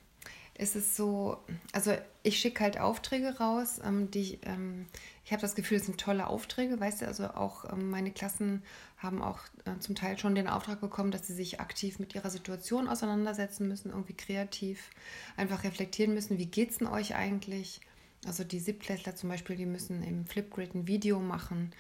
ist 0.63 0.75
es 0.75 0.96
so, 0.96 1.38
also 1.74 1.93
ich 2.24 2.39
schicke 2.39 2.63
halt 2.63 2.79
Aufträge 2.79 3.38
raus, 3.38 3.79
ähm, 3.84 4.10
die 4.10 4.39
ähm, 4.43 4.88
ich 5.25 5.32
habe 5.32 5.41
das 5.41 5.55
Gefühl, 5.55 5.77
es 5.77 5.86
sind 5.86 6.00
tolle 6.00 6.27
Aufträge, 6.27 6.79
weißt 6.79 7.01
du, 7.01 7.08
also 7.08 7.27
auch 7.27 7.72
ähm, 7.72 7.89
meine 7.89 8.12
Klassen 8.12 8.63
haben 8.98 9.22
auch 9.22 9.39
äh, 9.65 9.79
zum 9.79 9.96
Teil 9.96 10.17
schon 10.17 10.36
den 10.36 10.48
Auftrag 10.48 10.82
bekommen, 10.82 11.12
dass 11.12 11.27
sie 11.27 11.34
sich 11.34 11.60
aktiv 11.60 12.00
mit 12.00 12.15
ihrer 12.15 12.29
Situation 12.29 12.88
auseinandersetzen 12.88 13.67
müssen, 13.67 13.91
irgendwie 13.91 14.15
kreativ 14.15 14.89
einfach 15.38 15.63
reflektieren 15.63 16.13
müssen, 16.13 16.38
wie 16.38 16.46
geht 16.46 16.72
es 16.72 16.77
denn 16.79 16.88
euch 16.88 17.15
eigentlich? 17.15 17.82
Also 18.25 18.43
die 18.43 18.60
Siebtklässler 18.60 19.15
zum 19.15 19.29
Beispiel, 19.29 19.55
die 19.55 19.65
müssen 19.65 20.01
im 20.03 20.25
Flipgrid 20.25 20.75
ein 20.75 20.88
Video 20.88 21.20
machen, 21.20 21.74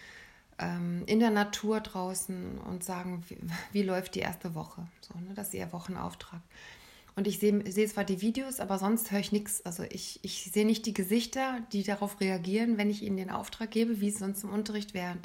ähm, 0.59 1.03
in 1.05 1.19
der 1.19 1.31
Natur 1.31 1.81
draußen 1.81 2.59
und 2.59 2.83
sagen, 2.83 3.23
wie, 3.27 3.37
wie 3.71 3.83
läuft 3.83 4.15
die 4.15 4.19
erste 4.19 4.55
Woche. 4.55 4.87
So, 5.01 5.17
ne? 5.19 5.33
Das 5.35 5.47
ist 5.47 5.53
ihr 5.53 5.71
Wochenauftrag. 5.71 6.41
Und 7.15 7.27
ich 7.27 7.39
sehe 7.39 7.71
seh 7.71 7.87
zwar 7.87 8.03
die 8.03 8.21
Videos, 8.21 8.59
aber 8.59 8.79
sonst 8.79 9.11
höre 9.11 9.19
ich 9.19 9.31
nichts. 9.31 9.63
Also 9.65 9.83
ich, 9.83 10.19
ich 10.23 10.49
sehe 10.51 10.65
nicht 10.65 10.85
die 10.85 10.93
Gesichter, 10.93 11.59
die 11.71 11.83
darauf 11.83 12.19
reagieren, 12.19 12.77
wenn 12.77 12.89
ich 12.89 13.03
ihnen 13.03 13.17
den 13.17 13.29
Auftrag 13.29 13.71
gebe, 13.71 14.01
wie 14.01 14.09
es 14.09 14.19
sonst 14.19 14.43
im 14.43 14.51
Unterricht 14.51 14.93
wäre. 14.93 15.17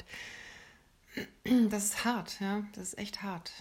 Das 1.69 1.85
ist 1.85 2.05
hart, 2.05 2.39
ja, 2.39 2.63
das 2.73 2.89
ist 2.89 2.97
echt 2.99 3.23
hart. 3.23 3.51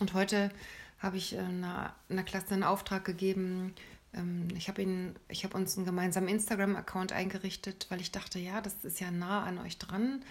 Und 0.00 0.14
heute 0.14 0.50
habe 0.98 1.16
ich 1.18 1.38
einer, 1.38 1.94
einer 2.08 2.22
Klasse 2.22 2.54
einen 2.54 2.62
Auftrag 2.62 3.04
gegeben. 3.04 3.74
Ähm, 4.14 4.48
ich 4.56 4.68
habe 4.68 4.82
ihnen, 4.82 5.14
ich 5.28 5.44
habe 5.44 5.56
uns 5.56 5.76
einen 5.76 5.84
gemeinsamen 5.84 6.28
Instagram-Account 6.28 7.12
eingerichtet, 7.12 7.86
weil 7.90 8.00
ich 8.00 8.10
dachte, 8.10 8.38
ja, 8.38 8.60
das 8.60 8.84
ist 8.84 9.00
ja 9.00 9.10
nah 9.10 9.44
an 9.44 9.58
euch 9.58 9.78
dran. 9.78 10.22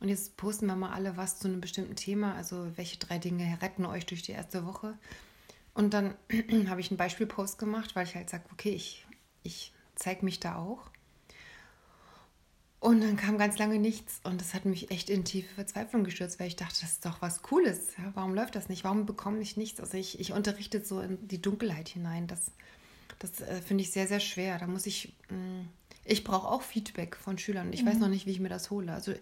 Und 0.00 0.08
jetzt 0.08 0.36
posten 0.36 0.66
wir 0.66 0.76
mal 0.76 0.92
alle 0.92 1.16
was 1.16 1.38
zu 1.38 1.48
einem 1.48 1.60
bestimmten 1.60 1.96
Thema. 1.96 2.34
Also 2.34 2.70
welche 2.76 2.98
drei 2.98 3.18
Dinge 3.18 3.58
retten 3.62 3.86
euch 3.86 4.04
durch 4.04 4.22
die 4.22 4.32
erste 4.32 4.66
Woche? 4.66 4.94
Und 5.74 5.94
dann 5.94 6.14
habe 6.68 6.80
ich 6.80 6.90
einen 6.90 6.98
Beispielpost 6.98 7.58
gemacht, 7.58 7.96
weil 7.96 8.06
ich 8.06 8.14
halt 8.14 8.30
sage, 8.30 8.44
okay, 8.52 8.70
ich, 8.70 9.06
ich 9.42 9.72
zeige 9.94 10.24
mich 10.24 10.40
da 10.40 10.56
auch. 10.56 10.90
Und 12.82 13.00
dann 13.00 13.16
kam 13.16 13.38
ganz 13.38 13.58
lange 13.58 13.78
nichts 13.78 14.20
und 14.24 14.40
das 14.40 14.54
hat 14.54 14.64
mich 14.64 14.90
echt 14.90 15.08
in 15.08 15.24
tiefe 15.24 15.54
Verzweiflung 15.54 16.02
gestürzt, 16.02 16.40
weil 16.40 16.48
ich 16.48 16.56
dachte, 16.56 16.80
das 16.80 16.94
ist 16.94 17.06
doch 17.06 17.22
was 17.22 17.42
Cooles. 17.42 17.96
Ja, 17.96 18.10
warum 18.14 18.34
läuft 18.34 18.56
das 18.56 18.68
nicht? 18.68 18.82
Warum 18.82 19.06
bekomme 19.06 19.40
ich 19.40 19.56
nichts? 19.56 19.78
Also 19.78 19.96
ich, 19.96 20.18
ich 20.18 20.32
unterrichte 20.32 20.84
so 20.84 21.00
in 21.00 21.28
die 21.28 21.40
Dunkelheit 21.40 21.88
hinein. 21.88 22.26
Das, 22.26 22.50
das 23.20 23.40
äh, 23.40 23.62
finde 23.62 23.84
ich 23.84 23.92
sehr, 23.92 24.08
sehr 24.08 24.18
schwer. 24.18 24.58
Da 24.58 24.66
muss 24.66 24.86
ich, 24.86 25.14
mh, 25.30 25.36
mm, 25.36 25.68
ich 26.04 26.24
brauche 26.24 26.48
auch 26.48 26.62
Feedback 26.62 27.14
von 27.14 27.38
Schülern. 27.38 27.72
Ich 27.72 27.84
mhm. 27.84 27.86
weiß 27.86 27.98
noch 27.98 28.08
nicht, 28.08 28.26
wie 28.26 28.32
ich 28.32 28.40
mir 28.40 28.48
das 28.48 28.72
hole. 28.72 28.92
Also 28.92 29.14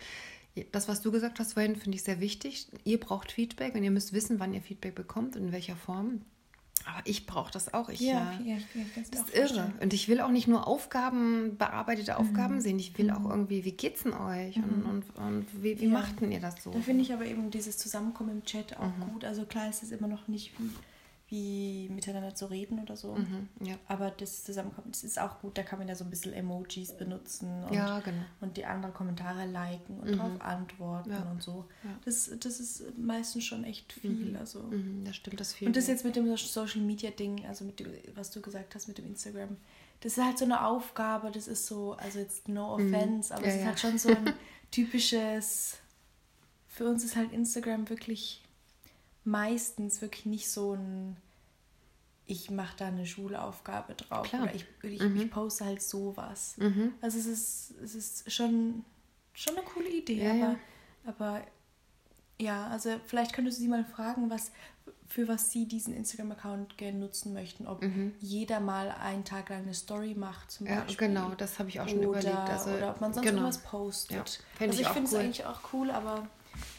das, 0.73 0.89
was 0.89 1.03
du 1.03 1.13
gesagt 1.13 1.39
hast 1.39 1.53
vorhin, 1.53 1.77
finde 1.77 1.97
ich 1.97 2.03
sehr 2.03 2.19
wichtig. 2.19 2.67
Ihr 2.85 2.99
braucht 2.99 3.31
Feedback 3.31 3.75
und 3.75 3.85
ihr 3.85 3.91
müsst 3.91 4.15
wissen, 4.15 4.41
wann 4.41 4.55
ihr 4.55 4.63
Feedback 4.63 4.95
bekommt 4.95 5.37
und 5.37 5.49
in 5.49 5.53
welcher 5.53 5.77
Form. 5.77 6.23
Aber 6.87 7.01
ich 7.05 7.27
brauche 7.27 7.53
das 7.53 7.73
auch. 7.75 7.89
Ich, 7.89 8.01
ja, 8.01 8.33
äh, 8.41 8.51
ja, 8.51 8.57
ich 8.57 9.11
das 9.11 9.27
ist 9.27 9.35
irre. 9.35 9.73
Und 9.81 9.93
ich 9.93 10.09
will 10.09 10.21
auch 10.21 10.31
nicht 10.31 10.49
nur 10.49 10.67
Aufgaben, 10.67 11.57
bearbeitete 11.57 12.17
Aufgaben 12.19 12.57
mhm. 12.57 12.61
sehen. 12.61 12.79
Ich 12.79 12.97
will 12.99 13.11
auch 13.11 13.21
mhm. 13.21 13.31
irgendwie, 13.31 13.65
wie 13.65 13.73
geht's 13.73 14.03
denn 14.03 14.13
euch? 14.13 14.57
Mhm. 14.57 14.65
Und, 14.65 14.85
und, 14.85 15.17
und, 15.17 15.47
wie, 15.63 15.81
wie 15.81 15.87
ja. 15.87 15.93
macht 15.93 16.21
denn 16.21 16.33
ihr 16.33 16.41
das 16.41 16.63
so? 16.63 16.71
Da 16.71 16.81
finde 16.81 17.03
ich 17.03 17.13
aber 17.13 17.27
eben 17.27 17.51
dieses 17.51 17.79
Zusammenkommen 17.79 18.31
im 18.31 18.45
Chat 18.45 18.77
auch 18.79 18.97
mhm. 18.97 19.13
gut. 19.13 19.25
Also 19.25 19.45
klar 19.45 19.69
ist 19.69 19.83
es 19.83 19.91
immer 19.93 20.09
noch 20.09 20.29
nicht 20.29 20.53
wie 20.59 20.71
wie 21.31 21.89
miteinander 21.91 22.35
zu 22.35 22.47
reden 22.47 22.81
oder 22.81 22.97
so. 22.97 23.15
Mhm, 23.15 23.49
ja. 23.61 23.77
Aber 23.87 24.11
das 24.11 24.43
Zusammenkommen, 24.43 24.91
das 24.91 25.05
ist 25.05 25.19
auch 25.21 25.41
gut, 25.41 25.57
da 25.57 25.63
kann 25.63 25.79
man 25.79 25.87
ja 25.87 25.95
so 25.95 26.03
ein 26.03 26.11
bisschen 26.11 26.33
Emojis 26.33 26.97
benutzen 26.97 27.63
und, 27.65 27.73
ja, 27.73 28.01
genau. 28.01 28.23
und 28.41 28.57
die 28.57 28.65
anderen 28.65 28.93
Kommentare 28.93 29.47
liken 29.47 30.01
und 30.01 30.11
mhm. 30.11 30.17
darauf 30.17 30.41
antworten 30.41 31.11
ja. 31.13 31.31
und 31.31 31.41
so. 31.41 31.67
Das, 32.05 32.31
das 32.41 32.59
ist 32.59 32.99
meistens 32.99 33.45
schon 33.45 33.63
echt 33.63 33.93
viel. 33.93 34.31
Mhm. 34.31 34.37
Also. 34.37 34.63
Mhm, 34.63 35.05
das 35.05 35.15
stimmt, 35.15 35.39
das 35.39 35.53
viel. 35.53 35.69
Und 35.69 35.77
das 35.77 35.87
jetzt 35.87 36.05
mit 36.05 36.17
dem 36.17 36.37
Social 36.37 36.81
Media 36.81 37.11
Ding, 37.11 37.47
also 37.47 37.65
mit 37.65 37.79
dem, 37.79 37.87
was 38.17 38.33
du 38.33 38.41
gesagt 38.41 38.75
hast 38.75 38.89
mit 38.89 38.99
dem 38.99 39.07
Instagram, 39.07 39.57
das 40.01 40.17
ist 40.19 40.25
halt 40.25 40.37
so 40.37 40.47
eine 40.47 40.67
Aufgabe, 40.67 41.31
das 41.31 41.47
ist 41.47 41.67
so, 41.67 41.93
also 41.93 42.19
jetzt 42.19 42.49
no 42.49 42.77
mhm. 42.77 42.93
offense, 42.93 43.33
aber 43.33 43.45
es 43.45 43.57
ist 43.57 43.65
halt 43.65 43.79
schon 43.79 43.99
so 43.99 44.09
ein 44.09 44.35
typisches, 44.73 45.77
für 46.67 46.89
uns 46.89 47.05
ist 47.05 47.15
halt 47.15 47.33
Instagram 47.33 47.89
wirklich 47.89 48.43
meistens 49.25 50.01
wirklich 50.01 50.27
nicht 50.27 50.51
so 50.51 50.75
ein, 50.75 51.17
ich 52.27 52.51
mache 52.51 52.77
da 52.77 52.87
eine 52.87 53.07
Schulaufgabe 53.07 53.95
drauf 53.95 54.29
Klar. 54.29 54.45
oder 54.45 54.55
ich, 54.55 54.67
ich, 54.83 55.01
mhm. 55.01 55.21
ich, 55.21 55.31
poste 55.31 55.65
halt 55.65 55.83
sowas. 55.83 56.55
Mhm. 56.59 56.93
Also 57.01 57.19
es 57.19 57.27
ist, 57.27 57.75
es 57.83 57.95
ist 57.95 58.33
schon, 58.33 58.85
schon 59.33 59.57
eine 59.57 59.65
coole 59.65 59.89
Idee, 59.89 60.23
ja, 60.23 60.31
aber, 60.31 60.39
ja. 60.39 60.57
aber 61.07 61.43
ja, 62.39 62.69
also 62.69 62.99
vielleicht 63.07 63.35
könntest 63.35 63.59
du 63.59 63.63
sie 63.63 63.69
mal 63.69 63.85
fragen, 63.85 64.31
was 64.31 64.53
für 65.11 65.27
was 65.27 65.51
sie 65.51 65.67
diesen 65.67 65.93
Instagram-Account 65.93 66.79
gerne 66.79 66.99
nutzen 66.99 67.33
möchten. 67.33 67.67
Ob 67.67 67.83
mhm. 67.83 68.15
jeder 68.21 68.61
mal 68.61 68.91
einen 68.91 69.25
Tag 69.25 69.49
lang 69.49 69.63
eine 69.63 69.75
Story 69.75 70.15
macht 70.15 70.53
zum 70.53 70.69
ja, 70.69 70.81
Beispiel. 70.81 71.09
genau, 71.09 71.33
das 71.37 71.59
habe 71.59 71.69
ich 71.69 71.81
auch 71.81 71.89
schon 71.89 71.99
oder, 71.99 72.21
überlegt. 72.21 72.49
Also, 72.49 72.71
oder 72.71 72.91
ob 72.91 73.01
man 73.01 73.13
sonst 73.13 73.27
genau. 73.27 73.43
was 73.43 73.59
postet. 73.59 74.45
Ja, 74.61 74.67
also 74.67 74.81
ich, 74.81 74.87
ich 74.87 74.89
finde 74.89 75.09
es 75.09 75.13
cool. 75.13 75.21
eigentlich 75.21 75.45
auch 75.45 75.61
cool, 75.73 75.91
aber 75.91 76.29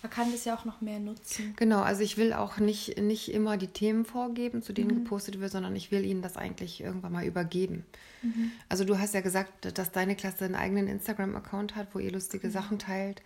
man 0.01 0.11
kann 0.11 0.31
das 0.31 0.45
ja 0.45 0.55
auch 0.55 0.65
noch 0.65 0.81
mehr 0.81 1.00
nutzen. 1.00 1.53
Genau, 1.57 1.81
also 1.81 2.01
ich 2.01 2.17
will 2.17 2.33
auch 2.33 2.57
nicht, 2.57 3.00
nicht 3.00 3.31
immer 3.33 3.57
die 3.57 3.67
Themen 3.67 4.05
vorgeben, 4.05 4.61
zu 4.61 4.73
denen 4.73 4.89
mhm. 4.89 5.03
gepostet 5.03 5.39
wird, 5.39 5.51
sondern 5.51 5.75
ich 5.75 5.91
will 5.91 6.05
ihnen 6.05 6.21
das 6.21 6.38
eigentlich 6.38 6.81
irgendwann 6.81 7.11
mal 7.11 7.25
übergeben. 7.25 7.85
Mhm. 8.21 8.51
Also 8.69 8.83
du 8.83 9.00
hast 9.00 9.13
ja 9.13 9.21
gesagt, 9.21 9.77
dass 9.77 9.91
deine 9.91 10.15
Klasse 10.15 10.45
einen 10.45 10.55
eigenen 10.55 10.88
Instagram-Account 10.88 11.75
hat, 11.75 11.88
wo 11.93 12.00
ihr 12.00 12.11
lustige 12.11 12.47
mhm. 12.47 12.51
Sachen 12.51 12.79
teilt. 12.79 13.21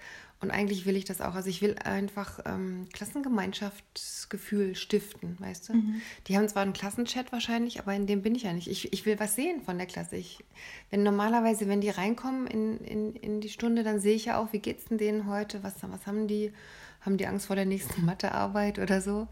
Und 0.46 0.52
eigentlich 0.52 0.86
will 0.86 0.96
ich 0.96 1.06
das 1.06 1.22
auch. 1.22 1.34
Also 1.34 1.50
ich 1.50 1.64
will 1.64 1.76
einfach 1.84 2.40
ähm, 2.46 2.88
Klassengemeinschaftsgefühl 2.94 4.76
stiften, 4.76 5.38
weißt 5.40 5.70
du? 5.70 5.74
Mhm. 5.74 6.02
Die 6.28 6.38
haben 6.38 6.48
zwar 6.48 6.62
einen 6.62 6.74
Klassenchat 6.74 7.32
wahrscheinlich, 7.32 7.80
aber 7.80 7.96
in 7.96 8.06
dem 8.06 8.22
bin 8.22 8.36
ich 8.36 8.44
ja 8.44 8.54
nicht. 8.54 8.68
Ich, 8.68 8.94
ich 8.94 9.08
will 9.08 9.20
was 9.20 9.34
sehen 9.36 9.62
von 9.62 9.80
der 9.80 9.88
Klasse. 9.88 10.18
Ich, 10.18 10.44
wenn 10.92 11.02
normalerweise, 11.02 11.68
wenn 11.68 11.82
die 11.82 11.90
reinkommen 11.90 12.46
in, 12.46 12.78
in, 12.82 13.16
in 13.16 13.42
die 13.42 13.50
Stunde, 13.50 13.82
dann 13.82 14.00
sehe 14.00 14.14
ich 14.14 14.26
ja 14.26 14.38
auch, 14.38 14.54
wie 14.54 14.60
geht 14.60 14.78
es 14.78 14.86
denn 14.86 15.00
denen 15.00 15.26
heute? 15.28 15.64
Was, 15.64 15.78
was 15.82 16.06
haben 16.06 16.28
die? 16.28 16.54
Haben 17.02 17.18
die 17.18 17.26
Angst 17.26 17.48
vor 17.48 17.56
der 17.56 17.66
nächsten 17.66 18.06
Mathearbeit 18.06 18.78
oder 18.78 19.02
so? 19.02 19.28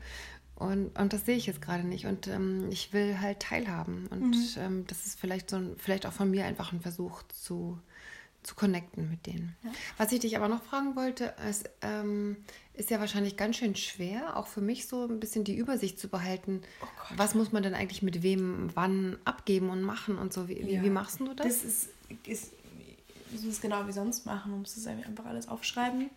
Und, 0.56 0.98
und 0.98 1.14
das 1.14 1.26
sehe 1.28 1.38
ich 1.38 1.46
jetzt 1.46 1.62
gerade 1.62 1.84
nicht. 1.84 2.08
Und 2.08 2.28
ähm, 2.28 2.70
ich 2.72 2.92
will 2.92 3.20
halt 3.20 3.40
teilhaben. 3.40 4.08
Und 4.08 4.32
mhm. 4.32 4.48
ähm, 4.58 4.88
das 4.88 5.06
ist 5.06 5.20
vielleicht 5.20 5.52
so 5.52 5.58
ein, 5.58 5.76
vielleicht 5.78 6.08
auch 6.08 6.14
von 6.14 6.32
mir 6.32 6.46
einfach 6.46 6.74
ein 6.74 6.82
Versuch 6.82 7.22
zu, 7.30 7.78
zu 8.44 8.56
connecten 8.56 9.10
mit 9.10 9.26
denen. 9.26 9.56
Ja. 9.64 9.72
Was 9.98 10.12
ich 10.12 10.20
dich 10.20 10.38
aber 10.38 10.48
noch 10.48 10.64
fragen 10.64 10.96
wollte, 10.96 11.34
ist, 11.50 11.70
ähm, 11.82 12.38
ist 12.74 12.90
ja 12.90 13.00
wahrscheinlich 13.00 13.38
ganz 13.38 13.58
schön 13.58 13.76
schwer, 13.76 14.38
auch 14.38 14.48
für 14.48 14.62
mich 14.62 14.88
so 14.88 15.06
ein 15.06 15.20
bisschen 15.20 15.44
die 15.44 15.56
Übersicht 15.56 16.00
zu 16.00 16.08
behalten. 16.08 16.62
Oh 16.82 16.86
was 17.16 17.36
muss 17.36 17.52
man 17.52 17.64
denn 17.64 17.74
eigentlich 17.74 18.02
mit 18.02 18.24
wem 18.24 18.70
wann 18.74 19.18
abgeben 19.26 19.70
und 19.70 19.82
machen 19.82 20.18
und 20.18 20.34
so? 20.34 20.48
Wie, 20.48 20.60
ja. 20.60 20.68
wie, 20.68 20.86
wie 20.86 20.90
machst 20.90 21.20
du 21.20 21.34
das? 21.34 21.48
Das 21.48 21.64
ist, 21.64 21.90
ist, 22.26 22.52
ist, 23.34 23.46
ist 23.46 23.62
genau 23.62 23.88
wie 23.88 23.94
sonst 23.94 24.26
machen. 24.26 24.52
Man 24.52 24.62
muss 24.62 24.76
es 24.76 24.86
einfach 24.88 25.26
alles 25.26 25.48
aufschreiben 25.48 26.10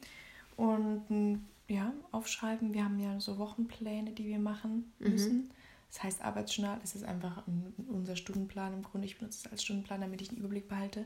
und 0.57 1.41
ja, 1.69 1.93
aufschreiben. 2.13 2.73
Wir 2.75 2.85
haben 2.85 2.99
ja 2.99 3.21
so 3.21 3.39
Wochenpläne, 3.39 4.13
die 4.13 4.27
wir 4.27 4.39
machen 4.39 4.93
mhm. 4.99 5.11
müssen. 5.11 5.37
Mhm. 5.37 5.51
Das 5.93 6.03
heißt, 6.03 6.23
Arbeitsjournal, 6.23 6.79
das 6.81 6.95
ist 6.95 7.05
einfach 7.05 7.43
unser 7.89 8.17
Stundenplan 8.17 8.75
im 8.75 8.83
Grunde. 8.83 9.07
Ich 9.07 9.19
benutze 9.19 9.47
es 9.47 9.53
als 9.53 9.63
Stundenplan, 9.63 10.01
damit 10.01 10.21
ich 10.21 10.29
einen 10.29 10.39
Überblick 10.39 10.69
behalte. 10.69 11.05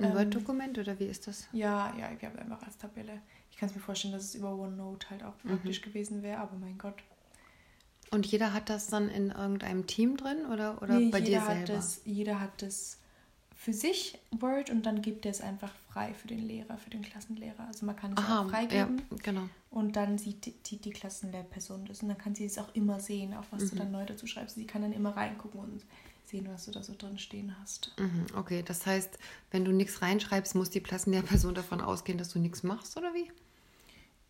Ein 0.00 0.10
ähm, 0.10 0.16
Word-Dokument 0.16 0.78
oder 0.78 0.98
wie 0.98 1.04
ist 1.04 1.26
das? 1.26 1.46
Ja, 1.52 1.94
ja, 1.98 2.10
ich 2.16 2.24
habe 2.24 2.38
einfach 2.38 2.62
als 2.62 2.78
Tabelle. 2.78 3.20
Ich 3.50 3.56
kann 3.56 3.68
es 3.68 3.74
mir 3.74 3.80
vorstellen, 3.80 4.12
dass 4.12 4.24
es 4.24 4.34
über 4.34 4.54
OneNote 4.54 5.10
halt 5.10 5.22
auch 5.22 5.34
mhm. 5.42 5.50
praktisch 5.50 5.82
gewesen 5.82 6.22
wäre, 6.22 6.38
aber 6.38 6.56
mein 6.56 6.78
Gott. 6.78 6.96
Und 8.10 8.26
jeder 8.26 8.52
hat 8.52 8.68
das 8.68 8.88
dann 8.88 9.08
in 9.08 9.30
irgendeinem 9.30 9.86
Team 9.86 10.16
drin 10.16 10.46
oder, 10.52 10.82
oder 10.82 10.98
nee, 10.98 11.10
bei 11.10 11.20
dir 11.20 11.40
selber? 11.40 11.60
Hat 11.60 11.68
das, 11.68 12.00
jeder 12.04 12.40
hat 12.40 12.62
das 12.62 12.98
für 13.54 13.74
sich 13.74 14.18
Word 14.30 14.70
und 14.70 14.86
dann 14.86 15.02
gibt 15.02 15.26
er 15.26 15.32
es 15.32 15.42
einfach 15.42 15.72
frei 15.92 16.14
für 16.14 16.28
den 16.28 16.40
Lehrer, 16.40 16.78
für 16.78 16.88
den 16.88 17.02
Klassenlehrer. 17.02 17.66
Also 17.66 17.84
man 17.84 17.94
kann 17.94 18.14
es 18.14 18.18
Aha, 18.18 18.40
auch 18.40 18.50
freigeben. 18.50 19.02
Ja, 19.10 19.16
genau. 19.22 19.48
Und 19.70 19.96
dann 19.96 20.16
sieht 20.16 20.46
die, 20.46 20.52
die, 20.52 20.78
die 20.78 20.90
Klassenlehrperson 20.90 21.84
das 21.84 22.02
und 22.02 22.08
dann 22.08 22.16
kann 22.16 22.34
sie 22.34 22.46
es 22.46 22.56
auch 22.56 22.74
immer 22.74 23.00
sehen, 23.00 23.34
auch 23.34 23.44
was 23.50 23.64
mhm. 23.64 23.70
du 23.70 23.76
dann 23.76 23.90
neu 23.92 24.06
dazu 24.06 24.26
schreibst. 24.26 24.56
Sie 24.56 24.66
kann 24.66 24.80
dann 24.82 24.92
immer 24.92 25.14
reingucken 25.14 25.60
und 25.60 25.84
sehen, 26.30 26.48
was 26.50 26.64
du 26.64 26.70
da 26.70 26.82
so 26.82 26.94
drin 26.96 27.18
stehen 27.18 27.54
hast. 27.60 27.92
Mhm, 27.98 28.26
okay, 28.36 28.62
das 28.64 28.86
heißt, 28.86 29.18
wenn 29.50 29.64
du 29.64 29.72
nichts 29.72 30.02
reinschreibst, 30.02 30.54
muss 30.54 30.70
die 30.70 30.80
Klassenlehrperson 30.80 31.54
davon 31.54 31.80
ausgehen, 31.80 32.18
dass 32.18 32.30
du 32.30 32.38
nichts 32.38 32.62
machst, 32.62 32.96
oder 32.96 33.12
wie? 33.14 33.30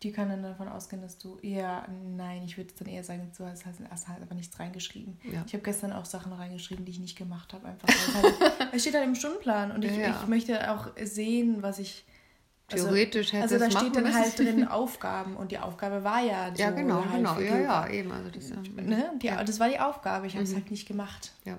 Die 0.03 0.11
kann 0.11 0.29
dann 0.29 0.41
davon 0.41 0.67
ausgehen, 0.67 1.01
dass 1.03 1.19
du 1.19 1.37
eher, 1.43 1.87
nein, 2.17 2.41
ich 2.43 2.57
würde 2.57 2.73
dann 2.79 2.87
eher 2.87 3.03
sagen, 3.03 3.31
du 3.37 3.45
hast 3.45 3.67
halt 3.67 3.75
erst 3.89 4.07
halt 4.07 4.21
aber 4.23 4.33
nichts 4.33 4.59
reingeschrieben. 4.59 5.19
Ja. 5.31 5.43
Ich 5.45 5.53
habe 5.53 5.63
gestern 5.63 5.93
auch 5.93 6.05
Sachen 6.05 6.33
reingeschrieben, 6.33 6.85
die 6.85 6.91
ich 6.91 6.99
nicht 6.99 7.17
gemacht 7.17 7.53
habe, 7.53 7.67
einfach. 7.67 7.87
Halt, 7.87 8.33
es 8.73 8.81
steht 8.81 8.95
halt 8.95 9.05
im 9.05 9.13
Stundenplan 9.13 9.71
und 9.71 9.85
ich, 9.85 9.91
ja, 9.91 10.01
ja. 10.01 10.19
ich 10.19 10.27
möchte 10.27 10.71
auch 10.71 10.89
sehen, 11.03 11.61
was 11.61 11.77
ich 11.77 12.03
also, 12.71 12.85
Theoretisch 12.85 13.33
hätte 13.33 13.43
Also 13.43 13.59
da 13.59 13.69
steht 13.69 13.95
dann 13.95 14.13
halt 14.13 14.39
drin 14.39 14.67
Aufgaben 14.67 15.35
und 15.35 15.51
die 15.51 15.59
Aufgabe 15.59 16.03
war 16.03 16.21
ja 16.21 16.55
so. 16.55 16.61
Ja, 16.61 16.71
genau, 16.71 17.03
halt 17.03 17.17
genau. 17.17 17.39
Ja, 17.39 17.59
ja, 17.59 17.87
eben. 17.89 18.11
Also 18.11 18.29
das, 18.29 18.49
ne? 18.49 19.11
die, 19.21 19.27
das 19.27 19.59
war 19.59 19.69
die 19.69 19.79
Aufgabe, 19.79 20.27
ich 20.27 20.33
habe 20.33 20.43
es 20.43 20.51
mhm. 20.51 20.55
halt 20.55 20.71
nicht 20.71 20.87
gemacht. 20.87 21.33
Ja. 21.43 21.57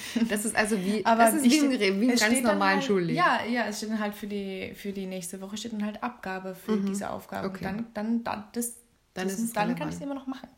Das 0.28 0.44
ist 0.44 0.56
also 0.56 0.78
wie, 0.78 1.04
Aber 1.04 1.24
das 1.24 1.34
ist 1.34 1.44
wie, 1.44 1.60
ein, 1.60 2.00
wie 2.00 2.10
ein 2.10 2.16
ganz 2.16 2.40
normalen 2.42 2.76
halt, 2.76 2.84
Schulleben. 2.84 3.16
Ja, 3.16 3.44
ja, 3.44 3.66
es 3.66 3.78
steht 3.78 3.90
dann 3.90 4.00
halt 4.00 4.14
für 4.14 4.26
die, 4.26 4.72
für 4.74 4.92
die 4.92 5.06
nächste 5.06 5.40
Woche 5.40 5.56
steht 5.56 5.72
dann 5.72 5.84
halt 5.84 6.02
Abgabe 6.02 6.54
für 6.54 6.76
mhm. 6.76 6.86
diese 6.86 7.10
Aufgabe. 7.10 7.48
Okay. 7.48 7.64
Dann, 7.64 7.86
dann, 7.94 8.24
dann, 8.24 8.44
das, 8.52 8.74
Dann, 9.14 9.28
das 9.28 9.38
ist 9.38 9.56
dann 9.56 9.74
kann 9.76 9.88
ich 9.88 9.96
es 9.96 10.00
immer 10.00 10.14
noch 10.14 10.26
machen. 10.26 10.48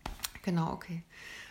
Genau, 0.43 0.73
okay. 0.73 1.03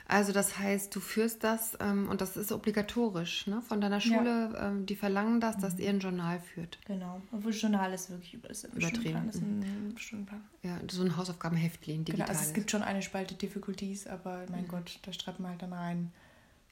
Also 0.06 0.34
das 0.34 0.60
heißt, 0.60 0.94
du 0.94 1.00
führst 1.00 1.44
das 1.44 1.78
ähm, 1.80 2.10
und 2.10 2.20
das 2.22 2.36
ist 2.36 2.52
obligatorisch 2.52 3.48
ne? 3.48 3.62
von 3.62 3.80
deiner 3.80 4.02
Schule. 4.02 4.54
Ähm, 4.60 4.86
die 4.86 4.96
verlangen 4.96 5.40
das, 5.40 5.58
dass 5.58 5.80
ihr 5.80 5.90
ein 5.90 6.00
Journal 6.00 6.40
führt. 6.40 6.78
Genau. 6.86 7.22
Obwohl 7.32 7.54
Journal 7.54 7.94
ist 7.94 8.10
wirklich 8.10 8.36
ist 8.44 8.66
Übertrieben. 8.66 9.30
Ist 9.30 9.42
ein 9.42 9.96
Stundenplan. 9.98 10.44
Ja, 10.62 10.78
so 10.92 11.04
ein 11.04 11.16
Hausaufgabenheftchen, 11.16 12.04
Genau, 12.04 12.18
digital. 12.18 12.30
also 12.30 12.44
es 12.44 12.54
gibt 12.54 12.70
schon 12.70 12.84
eine 12.84 13.02
Spalte 13.02 13.36
Difficulties, 13.36 14.06
aber 14.06 14.46
mein 14.52 14.68
Gott, 14.68 15.00
da 15.04 15.14
schreibt 15.14 15.40
man 15.40 15.52
halt 15.52 15.62
dann 15.62 15.74
rein 15.74 16.12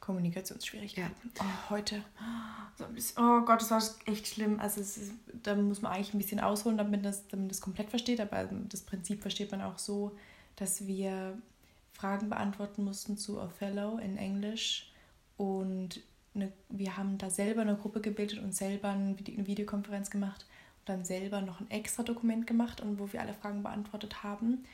Kommunikationsschwierigkeiten. 0.01 1.31
Oh, 1.39 1.69
heute. 1.69 2.03
So 2.77 2.85
ein 2.85 2.93
bisschen, 2.93 3.23
oh 3.23 3.41
Gott, 3.45 3.61
das 3.61 3.71
war 3.71 3.81
echt 4.05 4.27
schlimm. 4.27 4.59
Also 4.59 4.81
ist, 4.81 4.99
da 5.43 5.55
muss 5.55 5.81
man 5.81 5.93
eigentlich 5.93 6.13
ein 6.13 6.17
bisschen 6.17 6.39
ausholen, 6.39 6.77
damit 6.77 7.05
das, 7.05 7.27
damit 7.27 7.51
das 7.51 7.61
komplett 7.61 7.89
versteht. 7.89 8.19
Aber 8.19 8.49
das 8.67 8.81
Prinzip 8.81 9.21
versteht 9.21 9.51
man 9.51 9.61
auch 9.61 9.77
so, 9.77 10.11
dass 10.55 10.85
wir 10.85 11.37
Fragen 11.93 12.29
beantworten 12.29 12.83
mussten 12.83 13.17
zu 13.17 13.39
Othello 13.39 13.99
in 13.99 14.17
Englisch 14.17 14.91
und 15.37 16.01
eine, 16.33 16.51
wir 16.69 16.97
haben 16.97 17.17
da 17.17 17.29
selber 17.29 17.61
eine 17.61 17.75
Gruppe 17.75 18.01
gebildet 18.01 18.39
und 18.39 18.55
selber 18.55 18.89
eine 18.89 19.17
Videokonferenz 19.19 20.09
gemacht 20.09 20.45
und 20.79 20.89
dann 20.89 21.05
selber 21.05 21.41
noch 21.41 21.59
ein 21.59 21.69
extra 21.69 22.03
Dokument 22.03 22.47
gemacht 22.47 22.81
und 22.81 22.99
wo 22.99 23.11
wir 23.13 23.21
alle 23.21 23.33
Fragen 23.33 23.63
beantwortet 23.63 24.23
haben. 24.23 24.65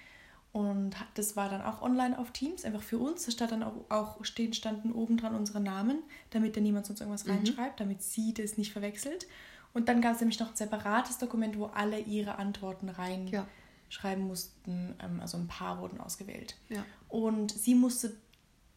Und 0.57 0.95
das 1.13 1.35
war 1.35 1.49
dann 1.49 1.61
auch 1.61 1.83
online 1.83 2.17
auf 2.17 2.31
Teams, 2.31 2.65
einfach 2.65 2.81
für 2.81 2.97
uns. 2.97 3.25
Da 3.25 3.31
stand 3.31 3.51
dann 3.51 3.61
auch, 3.61 3.75
auch 3.89 4.25
stehen, 4.25 4.53
standen 4.53 4.91
oben 4.91 5.17
dran 5.17 5.35
unsere 5.35 5.59
Namen, 5.59 6.01
damit 6.31 6.57
da 6.57 6.61
niemand 6.61 6.87
sonst 6.87 6.99
irgendwas 7.01 7.27
reinschreibt, 7.27 7.79
damit 7.79 8.01
sie 8.01 8.33
das 8.33 8.57
nicht 8.57 8.71
verwechselt. 8.73 9.27
Und 9.75 9.87
dann 9.87 10.01
gab 10.01 10.15
es 10.15 10.19
nämlich 10.19 10.39
noch 10.39 10.49
ein 10.49 10.55
separates 10.55 11.19
Dokument, 11.19 11.59
wo 11.59 11.65
alle 11.65 11.99
ihre 11.99 12.39
Antworten 12.39 12.89
reinschreiben 12.89 13.43
Ja. 14.23 14.27
mussten. 14.27 14.95
Ähm, 14.99 15.19
also 15.19 15.37
ein 15.37 15.47
paar 15.47 15.79
wurden 15.79 15.99
ausgewählt. 16.01 16.55
Ja. 16.69 16.83
Und 17.07 17.51
sie 17.51 17.75
musste, 17.75 18.15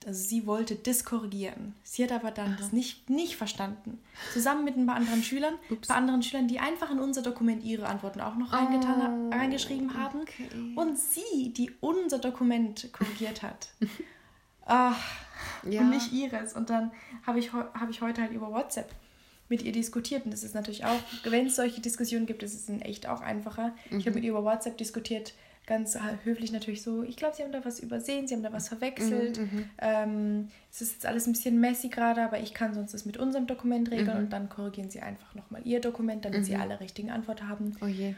also 0.07 0.23
sie 0.29 0.47
wollte 0.47 0.77
das 0.77 1.05
korrigieren. 1.05 1.75
Sie 1.83 2.03
hat 2.03 2.13
aber 2.13 2.31
dann 2.31 2.57
das 2.59 2.73
nicht, 2.73 3.11
nicht 3.11 3.37
verstanden. 3.37 3.99
Zusammen 4.33 4.65
mit 4.65 4.77
ein 4.77 4.87
paar 4.87 4.97
anderen 4.97 5.23
Schülern, 5.23 5.55
ein 5.71 5.81
paar 5.81 5.97
anderen 5.97 6.23
Schülern, 6.23 6.49
die 6.49 6.59
einfach 6.59 6.91
in 6.91 6.99
unser 6.99 7.21
Dokument 7.23 7.63
ihre 7.63 7.87
Antworten 7.87 8.21
auch 8.21 8.35
noch 8.37 8.53
reingetan, 8.53 9.29
Oh, 9.29 9.31
reingeschrieben 9.37 9.95
haben. 9.99 10.21
okay. 10.23 10.49
Und 10.75 10.99
sie, 10.99 11.53
die 11.53 11.71
unser 11.81 12.19
Dokument 12.19 12.91
korrigiert 12.93 13.43
hat. 13.43 13.69
Ach, 14.67 14.97
Ja. 15.69 15.81
und 15.83 15.91
nicht 15.91 16.13
ihres. 16.13 16.55
Und 16.55 16.71
dann 16.71 16.93
habe 17.27 17.39
ich, 17.39 17.53
habe 17.53 17.91
ich 17.91 18.01
heute 18.01 18.23
halt 18.23 18.33
über 18.33 18.51
WhatsApp 18.53 18.91
mit 19.49 19.63
ihr 19.63 19.73
diskutiert. 19.73 20.25
Und 20.25 20.31
das 20.33 20.45
ist 20.45 20.55
natürlich 20.55 20.85
auch, 20.85 21.01
wenn 21.25 21.47
es 21.47 21.57
solche 21.57 21.81
Diskussionen 21.81 22.27
gibt, 22.27 22.43
ist 22.43 22.55
es 22.55 22.69
in 22.69 22.81
echt 22.81 23.07
auch 23.09 23.21
einfacher. 23.21 23.75
Ich 23.91 24.07
habe 24.07 24.13
mit 24.13 24.25
ihr 24.25 24.31
über 24.31 24.45
WhatsApp 24.45 24.79
diskutiert, 24.79 25.35
ganz 25.71 25.97
höflich 26.25 26.51
natürlich 26.51 26.83
so, 26.83 27.05
ich 27.05 27.17
glaube, 27.17 27.37
sie 27.37 27.45
haben 27.45 27.53
da 27.53 27.65
was 27.65 27.79
übersehen, 27.79 28.27
sie 28.27 28.35
haben 28.35 28.43
da 28.43 28.53
was 28.53 28.67
verwechselt. 28.67 29.41
Ähm, 29.79 30.49
es 30.69 30.83
ist 30.83 30.95
jetzt 30.95 31.07
alles 31.07 31.29
ein 31.29 31.33
bisschen 31.33 31.61
messy 31.61 31.89
gerade, 31.89 32.23
aber 32.23 32.41
ich 32.41 32.55
kann 32.55 32.75
sonst 32.75 32.93
das 32.93 33.05
mit 33.05 33.17
unserem 33.17 33.47
Dokument 33.47 33.89
regeln 33.93 34.19
und 34.19 34.31
dann 34.31 34.49
korrigieren 34.49 34.91
sie 34.91 35.01
einfach 35.01 35.33
nochmal 35.37 35.63
ihr 35.65 35.81
Dokument, 35.81 36.25
damit 36.25 36.45
sie 36.45 36.57
alle 36.57 36.81
richtigen 36.81 37.13
Antworten 37.13 37.49
haben. 37.49 37.77
Oh 37.81 37.87
je. 37.87 38.17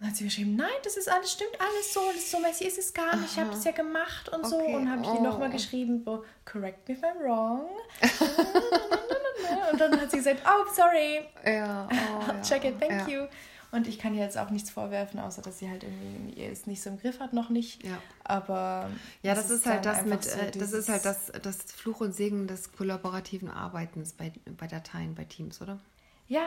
Dann 0.00 0.08
hat 0.08 0.16
sie 0.16 0.24
geschrieben, 0.24 0.56
nein, 0.56 0.70
das 0.82 0.96
ist 0.96 1.10
alles, 1.10 1.30
stimmt 1.30 1.52
alles 1.60 1.92
so, 1.92 2.00
das 2.08 2.16
ist 2.16 2.30
so 2.30 2.38
messy 2.40 2.64
ist 2.64 2.78
es 2.78 2.94
gar 2.94 3.16
nicht, 3.16 3.32
ich 3.32 3.38
habe 3.38 3.50
das 3.50 3.64
ja 3.64 3.72
gemacht 3.72 4.30
und 4.30 4.46
so. 4.46 4.56
Okay, 4.56 4.74
Und 4.74 4.90
habe 4.90 5.02
ich 5.02 5.08
ihr 5.08 5.20
oh. 5.20 5.22
nochmal 5.22 5.50
geschrieben, 5.50 6.02
so, 6.04 6.24
correct 6.46 6.88
me 6.88 6.94
if 6.94 7.02
I'm 7.02 7.22
wrong. 7.22 7.66
und 9.72 9.80
dann 9.80 10.00
hat 10.00 10.10
sie 10.10 10.16
gesagt, 10.16 10.40
oh, 10.46 10.72
sorry, 10.72 11.20
Ja, 11.44 11.86
oh, 11.90 12.32
ja. 12.32 12.40
check 12.40 12.64
it, 12.64 12.80
thank 12.80 13.08
ja. 13.08 13.14
you. 13.14 13.26
Und 13.74 13.88
ich 13.88 13.98
kann 13.98 14.14
ihr 14.14 14.22
jetzt 14.22 14.38
auch 14.38 14.50
nichts 14.50 14.70
vorwerfen, 14.70 15.18
außer 15.18 15.42
dass 15.42 15.58
sie 15.58 15.68
halt 15.68 15.82
irgendwie 15.82 16.40
ihr 16.40 16.48
es 16.50 16.66
nicht 16.68 16.80
so 16.80 16.90
im 16.90 16.98
Griff 16.98 17.18
hat, 17.18 17.32
noch 17.32 17.50
nicht. 17.50 17.84
Ja. 17.84 17.98
Aber 18.22 18.88
Ja, 19.22 19.34
das 19.34 19.50
ist 19.50 19.66
halt 19.66 19.84
das 19.84 20.04
mit, 20.04 20.22
so 20.22 20.38
äh, 20.38 20.52
das 20.52 20.72
ist 20.72 20.88
halt 20.88 21.04
das, 21.04 21.32
das 21.42 21.56
Fluch 21.72 22.00
und 22.00 22.14
Segen 22.14 22.46
des 22.46 22.70
kollaborativen 22.70 23.50
Arbeitens 23.50 24.12
bei, 24.12 24.32
bei 24.56 24.68
Dateien, 24.68 25.16
bei 25.16 25.24
Teams, 25.24 25.60
oder? 25.60 25.80
Ja, 26.28 26.46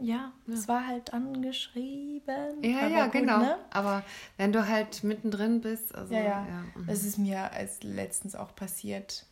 ja, 0.00 0.32
es 0.50 0.66
war 0.66 0.86
halt 0.86 1.12
angeschrieben. 1.12 2.62
Ja, 2.62 2.88
ja, 2.88 3.04
gut, 3.04 3.12
genau. 3.12 3.38
Ne? 3.38 3.56
Aber 3.70 4.02
wenn 4.38 4.52
du 4.52 4.66
halt 4.66 5.04
mittendrin 5.04 5.60
bist, 5.60 5.94
also 5.94 6.14
Ja, 6.14 6.22
ja. 6.22 6.64
mhm. 6.74 6.88
Es 6.88 7.04
ist 7.04 7.18
mir 7.18 7.52
als 7.52 7.82
letztens 7.82 8.34
auch 8.34 8.54
passiert, 8.56 9.26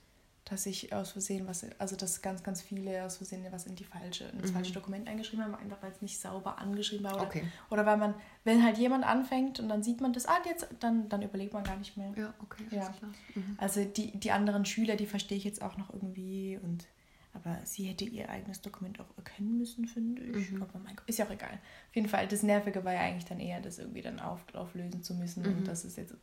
dass 0.50 0.66
ich 0.66 0.92
aus 0.92 1.12
Versehen 1.12 1.46
was, 1.46 1.64
also 1.78 1.96
dass 1.96 2.20
ganz, 2.22 2.42
ganz 2.42 2.60
viele 2.60 3.04
aus 3.04 3.16
Versehen 3.18 3.46
was 3.50 3.66
in 3.66 3.76
die 3.76 3.84
falsche, 3.84 4.24
in 4.24 4.42
das 4.42 4.50
falsche 4.50 4.72
Dokument 4.72 5.08
eingeschrieben 5.08 5.44
haben, 5.44 5.54
einfach 5.54 5.80
weil 5.80 5.92
es 5.92 6.02
nicht 6.02 6.20
sauber 6.20 6.58
angeschrieben 6.58 7.04
war. 7.04 7.14
Oder, 7.14 7.22
Mhm. 7.22 7.28
Okay. 7.28 7.42
oder 7.70 7.86
weil 7.86 7.96
man, 7.96 8.14
wenn 8.44 8.62
halt 8.64 8.76
jemand 8.76 9.04
anfängt 9.04 9.60
und 9.60 9.68
dann 9.68 9.82
sieht 9.82 10.00
man 10.00 10.12
das, 10.12 10.26
ah, 10.26 10.38
jetzt, 10.44 10.66
dann, 10.80 11.08
dann 11.08 11.22
überlegt 11.22 11.52
man 11.54 11.62
gar 11.64 11.76
nicht 11.76 11.96
mehr. 11.96 12.12
ja, 12.16 12.34
okay, 12.42 12.64
Ja. 12.70 12.92
Mhm. 13.34 13.56
Also 13.58 13.84
die, 13.84 14.10
die 14.18 14.32
anderen 14.32 14.64
Schüler, 14.66 14.96
die 14.96 15.06
verstehe 15.06 15.38
ich 15.38 15.44
jetzt 15.44 15.62
auch 15.62 15.76
noch 15.76 15.92
irgendwie 15.94 16.58
und 16.62 16.86
aber 17.32 17.56
sie 17.62 17.84
hätte 17.84 18.04
ihr 18.04 18.28
eigenes 18.28 18.60
Dokument 18.60 18.98
auch 18.98 19.16
erkennen 19.16 19.56
müssen, 19.56 19.86
finde 19.86 20.20
ich. 20.20 20.50
Mhm. 20.50 20.62
Aber 20.62 20.80
mein 20.80 20.96
Gott, 20.96 21.08
ist 21.08 21.20
ja 21.20 21.26
auch 21.26 21.30
egal. 21.30 21.52
Auf 21.88 21.94
jeden 21.94 22.08
Fall, 22.08 22.26
das 22.26 22.42
Nervige 22.42 22.84
war 22.84 22.92
ja 22.92 23.02
eigentlich 23.02 23.26
dann 23.26 23.38
eher, 23.38 23.60
das 23.60 23.78
irgendwie 23.78 24.02
dann 24.02 24.18
auf, 24.18 24.40
auflösen 24.52 25.04
zu 25.04 25.14
müssen. 25.14 25.46
Und 25.46 25.68
das 25.68 25.84
ist 25.84 25.96
jetzt, 25.96 26.14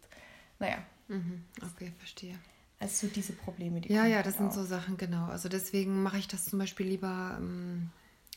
naja, 0.59 0.79
Mhm. 1.07 1.45
Okay, 1.73 1.93
verstehe. 1.97 2.35
Also 2.79 3.07
diese 3.07 3.33
Probleme, 3.33 3.81
die 3.81 3.91
Ja, 3.91 4.05
ja, 4.05 4.21
das 4.23 4.37
sind 4.37 4.47
auf. 4.47 4.53
so 4.53 4.63
Sachen, 4.63 4.97
genau. 4.97 5.25
Also 5.25 5.49
deswegen 5.49 6.03
mache 6.03 6.17
ich 6.19 6.27
das 6.27 6.45
zum 6.45 6.59
Beispiel 6.59 6.87
lieber 6.87 7.37
ähm, 7.39 7.89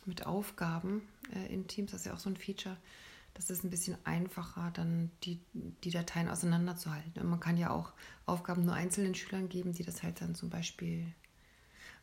mit 0.07 0.26
Aufgaben 0.26 1.03
äh, 1.35 1.53
in 1.53 1.66
Teams. 1.66 1.90
Das 1.92 2.00
ist 2.00 2.07
ja 2.07 2.14
auch 2.14 2.18
so 2.20 2.31
ein 2.31 2.37
Feature. 2.37 2.76
Das 3.35 3.48
ist 3.50 3.62
ein 3.64 3.70
bisschen 3.70 3.96
einfacher, 4.05 4.70
dann 4.74 5.11
die, 5.22 5.38
die 5.53 5.90
Dateien 5.90 6.29
auseinanderzuhalten. 6.29 7.22
Und 7.22 7.29
man 7.31 7.38
kann 7.40 7.57
ja 7.57 7.70
auch 7.70 7.92
Aufgaben 8.26 8.64
nur 8.64 8.74
einzelnen 8.74 9.14
Schülern 9.14 9.48
geben, 9.48 9.72
die 9.72 9.85
das 9.85 10.03
halt 10.03 10.20
dann 10.20 10.35
zum 10.35 10.50
Beispiel. 10.50 11.07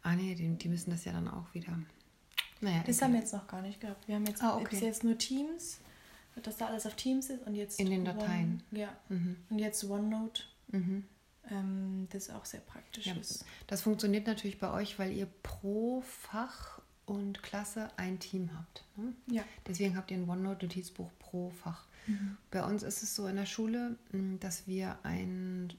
Ah 0.03 0.15
nee, 0.15 0.35
die, 0.35 0.47
die 0.57 0.69
müssen 0.69 0.91
das 0.91 1.03
ja 1.05 1.11
dann 1.11 1.27
auch 1.27 1.53
wieder. 1.53 1.77
Naja, 2.61 2.81
Das 2.87 3.01
haben 3.01 3.13
wir 3.13 3.19
jetzt 3.19 3.33
noch 3.33 3.45
gar 3.47 3.61
nicht 3.61 3.81
gehabt. 3.81 4.07
Wir 4.07 4.15
haben 4.15 4.25
jetzt 4.25 4.41
Ah, 4.41 4.55
okay. 4.55 4.67
bis 4.69 4.79
jetzt 4.81 5.03
nur 5.03 5.17
Teams, 5.17 5.79
dass 6.41 6.57
da 6.57 6.67
alles 6.67 6.85
auf 6.85 6.95
Teams 6.95 7.29
ist 7.29 7.45
und 7.45 7.55
jetzt 7.55 7.79
In 7.79 7.89
den 7.89 8.05
Dateien. 8.05 8.63
One, 8.71 8.79
ja. 8.79 8.89
Mhm. 9.09 9.35
Und 9.49 9.59
jetzt 9.59 9.83
OneNote, 9.83 10.43
Mhm. 10.71 11.03
Ähm, 11.49 12.07
das 12.11 12.29
auch 12.29 12.45
sehr 12.45 12.59
praktisch 12.61 13.05
Ja, 13.07 13.13
ist. 13.15 13.45
das 13.67 13.81
funktioniert 13.81 14.27
natürlich 14.27 14.59
bei 14.59 14.71
euch, 14.71 14.97
weil 14.99 15.11
ihr 15.11 15.27
pro 15.43 16.01
Fach 16.01 16.79
und 17.05 17.41
Klasse 17.41 17.89
ein 17.97 18.19
Team 18.19 18.49
habt. 18.57 18.83
Ne? 18.97 19.13
Ja. 19.27 19.43
Deswegen 19.65 19.95
habt 19.95 20.11
ihr 20.11 20.17
ein 20.17 20.29
OneNote-Notizbuch 20.29 21.09
pro 21.19 21.49
Fach. 21.51 21.85
Bei 22.51 22.63
uns 22.63 22.83
ist 22.83 23.03
es 23.03 23.15
so 23.15 23.27
in 23.27 23.35
der 23.35 23.45
Schule, 23.45 23.97
mh, 24.13 24.37
dass 24.39 24.65
wir 24.65 24.97
ein 25.03 25.73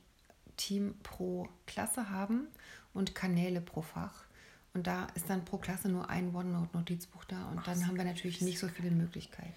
Team 0.59 0.95
pro 1.03 1.49
Klasse 1.67 2.11
haben 2.11 2.49
und 2.93 3.15
Kanäle 3.15 3.63
pro 3.63 3.81
Fach. 3.81 4.25
Und 4.75 4.87
da 4.87 5.07
ist 5.15 5.31
dann 5.31 5.45
pro 5.47 5.57
Klasse 5.57 5.89
nur 5.89 6.11
ein 6.11 6.35
OneNote-Notizbuch 6.35 7.25
da 7.25 7.49
und 7.49 7.67
dann 7.67 7.87
haben 7.87 7.97
wir 7.97 8.05
natürlich 8.05 8.43
nicht 8.43 8.59
so 8.59 8.69
viele 8.69 8.91
Möglichkeiten. 8.91 9.53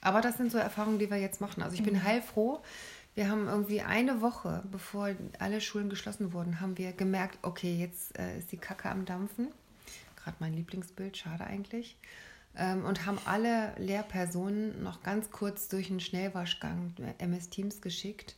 Aber 0.00 0.20
das 0.20 0.36
sind 0.36 0.50
so 0.52 0.58
Erfahrungen, 0.58 0.98
die 0.98 1.10
wir 1.10 1.16
jetzt 1.18 1.40
machen. 1.40 1.62
Also 1.62 1.74
ich 1.76 1.82
bin 1.82 2.02
heilfroh. 2.02 2.62
Wir 3.18 3.28
haben 3.28 3.48
irgendwie 3.48 3.80
eine 3.80 4.20
Woche, 4.20 4.62
bevor 4.70 5.10
alle 5.40 5.60
Schulen 5.60 5.90
geschlossen 5.90 6.32
wurden, 6.32 6.60
haben 6.60 6.78
wir 6.78 6.92
gemerkt, 6.92 7.36
okay, 7.42 7.74
jetzt 7.76 8.16
äh, 8.16 8.38
ist 8.38 8.52
die 8.52 8.58
Kacke 8.58 8.88
am 8.88 9.06
Dampfen. 9.06 9.48
Gerade 10.14 10.36
mein 10.38 10.54
Lieblingsbild, 10.54 11.16
schade 11.16 11.42
eigentlich. 11.42 11.96
Ähm, 12.56 12.84
und 12.84 13.06
haben 13.06 13.18
alle 13.24 13.74
Lehrpersonen 13.76 14.84
noch 14.84 15.02
ganz 15.02 15.32
kurz 15.32 15.66
durch 15.66 15.90
einen 15.90 15.98
Schnellwaschgang 15.98 16.94
äh, 17.00 17.20
MS 17.24 17.48
Teams 17.50 17.80
geschickt. 17.80 18.36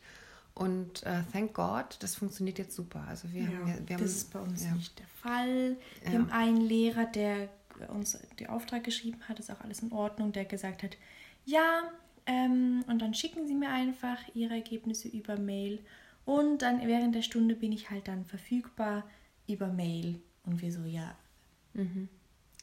Und 0.54 1.02
äh, 1.02 1.24
thank 1.30 1.52
God, 1.52 1.98
das 2.00 2.14
funktioniert 2.14 2.56
jetzt 2.56 2.74
super. 2.74 3.04
Also 3.06 3.30
wir 3.34 3.48
haben, 3.48 3.68
ja- 3.68 3.74
wir 3.86 3.96
haben 3.96 4.02
das 4.02 4.12
ist 4.12 4.32
bei 4.32 4.38
uns 4.40 4.64
ja. 4.64 4.72
nicht 4.72 4.98
der 4.98 5.06
Fall. 5.22 5.76
Wir 6.04 6.12
Ja. 6.14 6.18
haben 6.20 6.30
einen 6.30 6.56
Lehrer, 6.62 7.04
der 7.04 7.50
uns 7.88 8.18
den 8.38 8.46
Auftrag 8.48 8.82
geschrieben 8.84 9.20
hat, 9.28 9.38
ist 9.40 9.50
auch 9.50 9.60
alles 9.60 9.80
in 9.80 9.92
Ordnung, 9.92 10.32
der 10.32 10.46
gesagt 10.46 10.82
hat, 10.82 10.96
ja, 11.44 11.82
ähm, 12.30 12.84
und 12.86 13.02
dann 13.02 13.12
schicken 13.14 13.46
Sie 13.46 13.54
mir 13.54 13.70
einfach 13.70 14.18
Ihre 14.34 14.54
Ergebnisse 14.54 15.08
über 15.08 15.36
Mail 15.36 15.80
und 16.24 16.62
dann 16.62 16.86
während 16.86 17.14
der 17.14 17.22
Stunde 17.22 17.56
bin 17.56 17.72
ich 17.72 17.90
halt 17.90 18.06
dann 18.06 18.24
verfügbar 18.24 19.04
über 19.48 19.66
Mail. 19.66 20.20
Und 20.44 20.62
wir 20.62 20.72
so, 20.72 20.84
ja. 20.84 21.16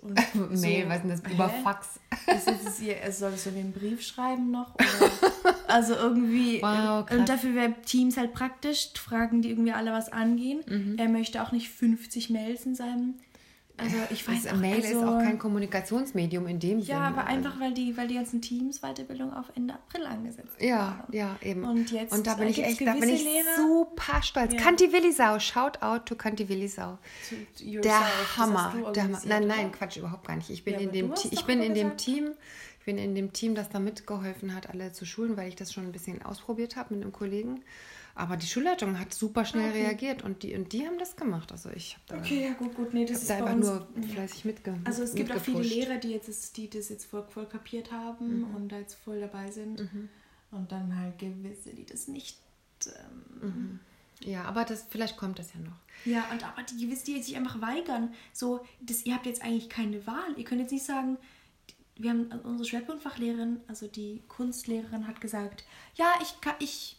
Und 0.01 0.15
Mail, 0.61 0.83
so, 0.83 0.89
was 0.89 1.01
denn 1.01 1.09
das? 1.09 1.19
Über 1.31 1.49
hä? 1.49 1.61
Fax. 1.63 1.99
Ist 2.27 2.47
es 2.47 2.79
ihr, 2.79 2.97
er 2.97 3.11
soll 3.11 3.35
so 3.35 3.53
wie 3.53 3.59
einen 3.59 3.73
Brief 3.73 4.01
schreiben 4.01 4.51
noch? 4.51 4.75
Also 5.69 5.95
irgendwie. 5.95 6.61
Wow, 6.61 7.05
krass. 7.05 7.17
und 7.17 7.27
dafür 7.27 7.53
wäre 7.53 7.73
Teams 7.85 8.15
halt 8.15 8.31
praktisch, 8.33 8.89
fragen 8.93 9.41
die 9.41 9.49
irgendwie 9.49 9.73
alle 9.73 9.91
was 9.91 10.09
angehen. 10.09 10.61
Mhm. 10.65 10.95
Er 10.97 11.09
möchte 11.09 11.43
auch 11.43 11.51
nicht 11.51 11.69
50 11.69 12.29
Mails 12.29 12.65
in 12.65 12.73
seinem. 12.73 13.15
Also 13.79 13.95
ich 14.09 14.27
weiß 14.27 14.43
Das 14.43 14.53
auch, 14.53 14.57
Mail 14.57 14.75
also, 14.83 14.87
ist 14.87 15.05
auch 15.05 15.19
kein 15.19 15.37
Kommunikationsmedium 15.37 16.47
in 16.47 16.59
dem 16.59 16.81
Sinne. 16.81 16.97
Ja, 16.99 17.07
aber 17.07 17.27
Also- 17.27 17.29
einfach, 17.47 17.59
weil 17.59 17.73
die, 17.73 17.95
weil 17.95 18.07
die 18.07 18.15
ganzen 18.15 18.41
Teams 18.41 18.81
Weiterbildung 18.81 19.31
auf 19.33 19.45
Ende 19.55 19.75
April 19.75 20.05
angesetzt 20.07 20.59
Ja, 20.59 21.05
ja, 21.11 21.35
eben. 21.43 21.63
Und 21.63 21.91
jetzt 21.91 22.11
und 22.11 22.25
da 22.25 22.33
bin 22.33 22.47
ich 22.47 22.63
echt, 22.63 22.81
da 22.81 22.93
bin 22.93 23.07
ich 23.09 23.23
Lehrer- 23.23 23.55
super 23.55 24.21
stolz. 24.23 24.53
Ja. 24.53 24.59
Kanti 24.59 24.91
Willisau, 24.91 25.37
shout 25.39 25.81
out 25.81 26.07
to 26.07 26.15
Kanti 26.15 26.49
Willisau. 26.49 26.97
To- 27.29 27.81
Der 27.81 28.01
Hammer. 28.37 28.73
Der 28.95 29.03
Hammer. 29.03 29.21
Nein, 29.25 29.47
nein, 29.47 29.71
Quatsch, 29.71 29.97
überhaupt 29.97 30.27
gar 30.27 30.35
nicht. 30.37 30.49
Ich 30.49 30.63
bin 30.63 30.73
Ja, 30.73 30.79
in 30.79 30.91
dem 30.91 31.13
ich 31.31 31.45
bin 31.45 31.61
in 31.61 31.73
dem 31.75 31.97
Team, 31.97 32.31
ich 32.79 32.85
bin 32.85 32.97
in 32.97 33.13
dem 33.13 33.31
Team, 33.33 33.53
das 33.53 33.69
da 33.69 33.79
mitgeholfen 33.79 34.55
hat, 34.55 34.69
alle 34.69 34.91
zu 34.91 35.05
schulen, 35.05 35.37
weil 35.37 35.49
ich 35.49 35.55
das 35.55 35.71
schon 35.71 35.83
ein 35.85 35.91
bisschen 35.91 36.21
ausprobiert 36.23 36.75
habe 36.77 36.95
mit 36.95 37.03
einem 37.03 37.11
Kollegen. 37.13 37.61
Aber 38.17 38.35
die 38.35 38.47
Schulleitung 38.47 38.97
hat 38.99 39.13
super 39.13 39.45
schnell 39.45 39.69
okay. 39.69 39.83
reagiert 39.83 40.23
und 40.23 40.41
die, 40.41 40.55
und 40.55 40.73
die 40.73 40.87
haben 40.87 40.97
das 40.97 41.15
gemacht. 41.15 41.51
Also 41.51 41.69
ich 41.69 41.97
habe 42.09 42.19
Okay, 42.19 42.45
ja 42.47 42.53
gut, 42.53 42.73
gut. 42.73 42.91
Nee, 42.91 43.05
das 43.05 43.21
ist 43.21 43.29
da 43.29 43.45
einfach 43.45 43.55
nur 43.55 43.87
fleißig 44.13 44.43
mitge 44.43 44.75
Also 44.85 45.03
es 45.03 45.13
gibt 45.13 45.31
auch 45.31 45.39
viele 45.39 45.61
Lehrer, 45.61 45.97
die, 45.97 46.09
jetzt, 46.09 46.57
die 46.57 46.67
das 46.67 46.89
jetzt 46.89 47.05
voll, 47.05 47.23
voll 47.29 47.45
kapiert 47.45 47.91
haben 47.91 48.39
mhm. 48.39 48.55
und 48.55 48.71
da 48.71 48.79
jetzt 48.79 48.95
voll 48.95 49.19
dabei 49.19 49.51
sind. 49.51 49.81
Mhm. 49.81 50.09
Und 50.49 50.71
dann 50.71 50.97
halt 50.99 51.19
gewisse, 51.19 51.75
die 51.75 51.85
das 51.85 52.07
nicht... 52.07 52.39
Ähm, 52.87 53.49
mhm. 53.49 53.79
Ja, 54.21 54.45
aber 54.45 54.65
das, 54.65 54.87
vielleicht 54.89 55.15
kommt 55.15 55.37
das 55.37 55.53
ja 55.53 55.59
noch. 55.59 55.77
Ja, 56.05 56.25
und 56.31 56.43
aber 56.43 56.63
die 56.63 56.85
gewiss, 56.85 57.03
die 57.03 57.21
sich 57.21 57.37
einfach 57.37 57.61
weigern. 57.61 58.15
So, 58.33 58.65
das, 58.81 59.05
ihr 59.05 59.13
habt 59.13 59.27
jetzt 59.27 59.43
eigentlich 59.43 59.69
keine 59.69 60.07
Wahl. 60.07 60.33
Ihr 60.37 60.43
könnt 60.43 60.61
jetzt 60.61 60.71
nicht 60.71 60.85
sagen, 60.85 61.19
wir 61.95 62.09
haben 62.09 62.31
unsere 62.43 62.67
Schwerpunktfachlehrerin, 62.67 63.61
also 63.67 63.87
die 63.87 64.23
Kunstlehrerin, 64.27 65.07
hat 65.07 65.21
gesagt, 65.21 65.65
ja, 65.95 66.07
ich 66.21 66.33
ich 66.59 66.97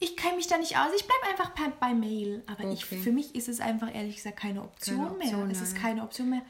ich 0.00 0.16
kenne 0.16 0.36
mich 0.36 0.46
da 0.46 0.58
nicht 0.58 0.76
aus, 0.76 0.88
ich 0.96 1.06
bleibe 1.06 1.30
einfach 1.30 1.54
per, 1.54 1.70
bei 1.78 1.94
Mail. 1.94 2.42
Aber 2.46 2.64
okay. 2.64 2.72
ich, 2.72 2.84
für 2.84 3.12
mich 3.12 3.34
ist 3.34 3.48
es 3.48 3.60
einfach 3.60 3.94
ehrlich 3.94 4.16
gesagt 4.16 4.38
keine 4.38 4.62
Option, 4.62 4.96
keine 4.96 5.10
Option 5.10 5.46
mehr. 5.46 5.50
Es 5.50 5.60
ist 5.60 5.76
keine 5.76 6.02
Option 6.02 6.30
mehr, 6.30 6.42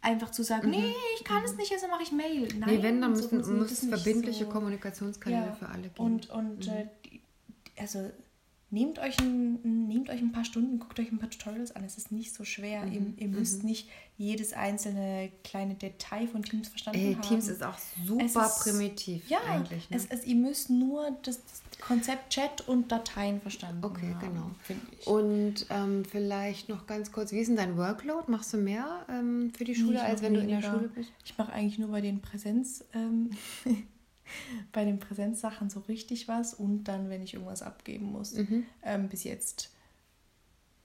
einfach 0.00 0.30
zu 0.30 0.44
sagen, 0.44 0.68
mhm. 0.68 0.76
nee, 0.76 0.94
ich 1.18 1.24
kann 1.24 1.40
mhm. 1.40 1.46
es 1.46 1.56
nicht, 1.56 1.72
also 1.72 1.88
mache 1.88 2.04
ich 2.04 2.12
Mail. 2.12 2.48
Nein, 2.56 2.76
nee, 2.76 2.82
wenn, 2.82 3.00
dann 3.00 3.10
müssen, 3.10 3.42
so 3.42 3.52
muss 3.52 3.72
es 3.72 3.84
verbindliche 3.84 4.44
so. 4.44 4.50
Kommunikationskanäle 4.50 5.46
ja. 5.46 5.52
für 5.52 5.68
alle 5.68 5.82
geben. 5.82 5.94
Und, 5.96 6.30
und 6.30 6.66
mhm. 6.66 6.72
äh, 6.72 6.86
also 7.76 8.10
nehmt 8.74 8.98
euch, 8.98 9.18
ein, 9.20 9.86
nehmt 9.88 10.10
euch 10.10 10.20
ein 10.20 10.32
paar 10.32 10.44
Stunden, 10.44 10.78
guckt 10.78 10.98
euch 11.00 11.10
ein 11.10 11.18
paar 11.18 11.30
Tutorials 11.30 11.74
an. 11.74 11.84
Es 11.84 11.96
ist 11.96 12.12
nicht 12.12 12.34
so 12.34 12.44
schwer. 12.44 12.84
Mhm. 12.84 12.92
Ihr, 12.92 13.24
ihr, 13.24 13.28
müsst 13.28 13.62
mhm. 13.62 13.70
nicht 13.70 13.88
jedes 14.18 14.52
einzelne 14.52 15.30
kleine 15.42 15.74
Detail 15.74 16.28
von 16.28 16.42
Teams 16.42 16.68
verstanden 16.68 17.00
Ey, 17.00 17.14
haben. 17.14 17.22
Teams 17.22 17.48
ist 17.48 17.62
auch 17.62 17.78
super 18.04 18.46
ist, 18.46 18.60
primitiv 18.60 19.28
ja, 19.28 19.38
eigentlich. 19.48 19.88
Ne? 19.90 19.96
Es, 19.96 20.06
es, 20.06 20.24
ihr 20.24 20.36
müsst 20.36 20.70
nur 20.70 21.10
das, 21.22 21.40
das, 21.44 21.62
Konzept 21.86 22.30
Chat 22.30 22.66
und 22.66 22.90
Dateien 22.90 23.40
verstanden 23.40 23.84
okay, 23.84 24.14
haben. 24.14 24.56
Genau. 24.66 25.16
Und 25.16 25.66
ähm, 25.70 26.04
vielleicht 26.04 26.68
noch 26.68 26.86
ganz 26.86 27.12
kurz, 27.12 27.32
wie 27.32 27.38
ist 27.38 27.48
denn 27.48 27.56
dein 27.56 27.76
Workload? 27.76 28.30
Machst 28.30 28.52
du 28.52 28.56
mehr 28.56 29.04
ähm, 29.08 29.52
für 29.56 29.64
die 29.64 29.74
Schule, 29.74 30.02
als 30.02 30.22
wenn 30.22 30.34
weniger. 30.34 30.46
du 30.46 30.54
in 30.54 30.60
der 30.60 30.70
Schule 30.70 30.88
bist? 30.88 31.12
Ich 31.24 31.36
mache 31.36 31.52
eigentlich 31.52 31.78
nur 31.78 31.90
bei 31.90 32.00
den 32.00 32.20
Präsenz... 32.20 32.84
Ähm, 32.94 33.30
bei 34.72 34.84
den 34.84 34.98
Präsenzsachen 34.98 35.70
so 35.70 35.80
richtig 35.80 36.28
was 36.28 36.54
und 36.54 36.84
dann, 36.84 37.08
wenn 37.10 37.22
ich 37.22 37.34
irgendwas 37.34 37.62
abgeben 37.62 38.06
muss, 38.06 38.34
mhm. 38.34 38.64
ähm, 38.82 39.08
bis 39.08 39.24
jetzt. 39.24 39.70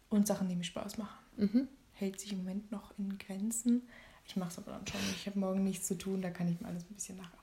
Und 0.10 0.28
Sachen, 0.28 0.50
die 0.50 0.56
mir 0.56 0.64
Spaß 0.64 0.98
machen. 0.98 1.18
Mhm. 1.38 1.68
Hält 1.94 2.20
sich 2.20 2.32
im 2.32 2.40
Moment 2.40 2.72
noch 2.72 2.98
in 2.98 3.18
Grenzen. 3.18 3.84
Ich 4.26 4.36
mache 4.36 4.50
es 4.50 4.58
aber 4.58 4.72
dann 4.72 4.88
schon. 4.88 5.00
Ich 5.16 5.28
habe 5.28 5.40
morgen 5.40 5.64
nichts 5.64 5.88
zu 5.88 5.98
tun, 5.98 6.22
da 6.22 6.30
kann 6.30 6.48
ich 6.48 6.60
mir 6.60 6.68
alles 6.68 6.84
ein 6.84 6.94
bisschen 6.94 7.18
nacharbeiten. 7.18 7.38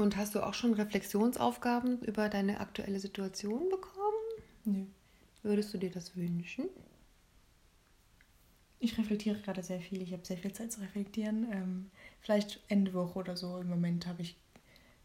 Und 0.00 0.16
hast 0.16 0.36
du 0.36 0.46
auch 0.46 0.54
schon 0.54 0.74
Reflexionsaufgaben 0.74 2.00
über 2.02 2.28
deine 2.28 2.60
aktuelle 2.60 3.00
Situation 3.00 3.68
bekommen? 3.68 4.14
Nö. 4.64 4.84
Würdest 5.42 5.74
du 5.74 5.78
dir 5.78 5.90
das 5.90 6.16
wünschen? 6.16 6.68
Ich 8.78 8.96
reflektiere 8.96 9.40
gerade 9.40 9.64
sehr 9.64 9.80
viel. 9.80 10.00
Ich 10.00 10.12
habe 10.12 10.24
sehr 10.24 10.36
viel 10.36 10.52
Zeit 10.52 10.72
zu 10.72 10.80
reflektieren. 10.80 11.48
Ähm, 11.52 11.90
vielleicht 12.20 12.60
Ende 12.68 12.94
Woche 12.94 13.18
oder 13.18 13.36
so. 13.36 13.58
Im 13.58 13.68
Moment 13.68 14.06
habe 14.06 14.22
ich 14.22 14.36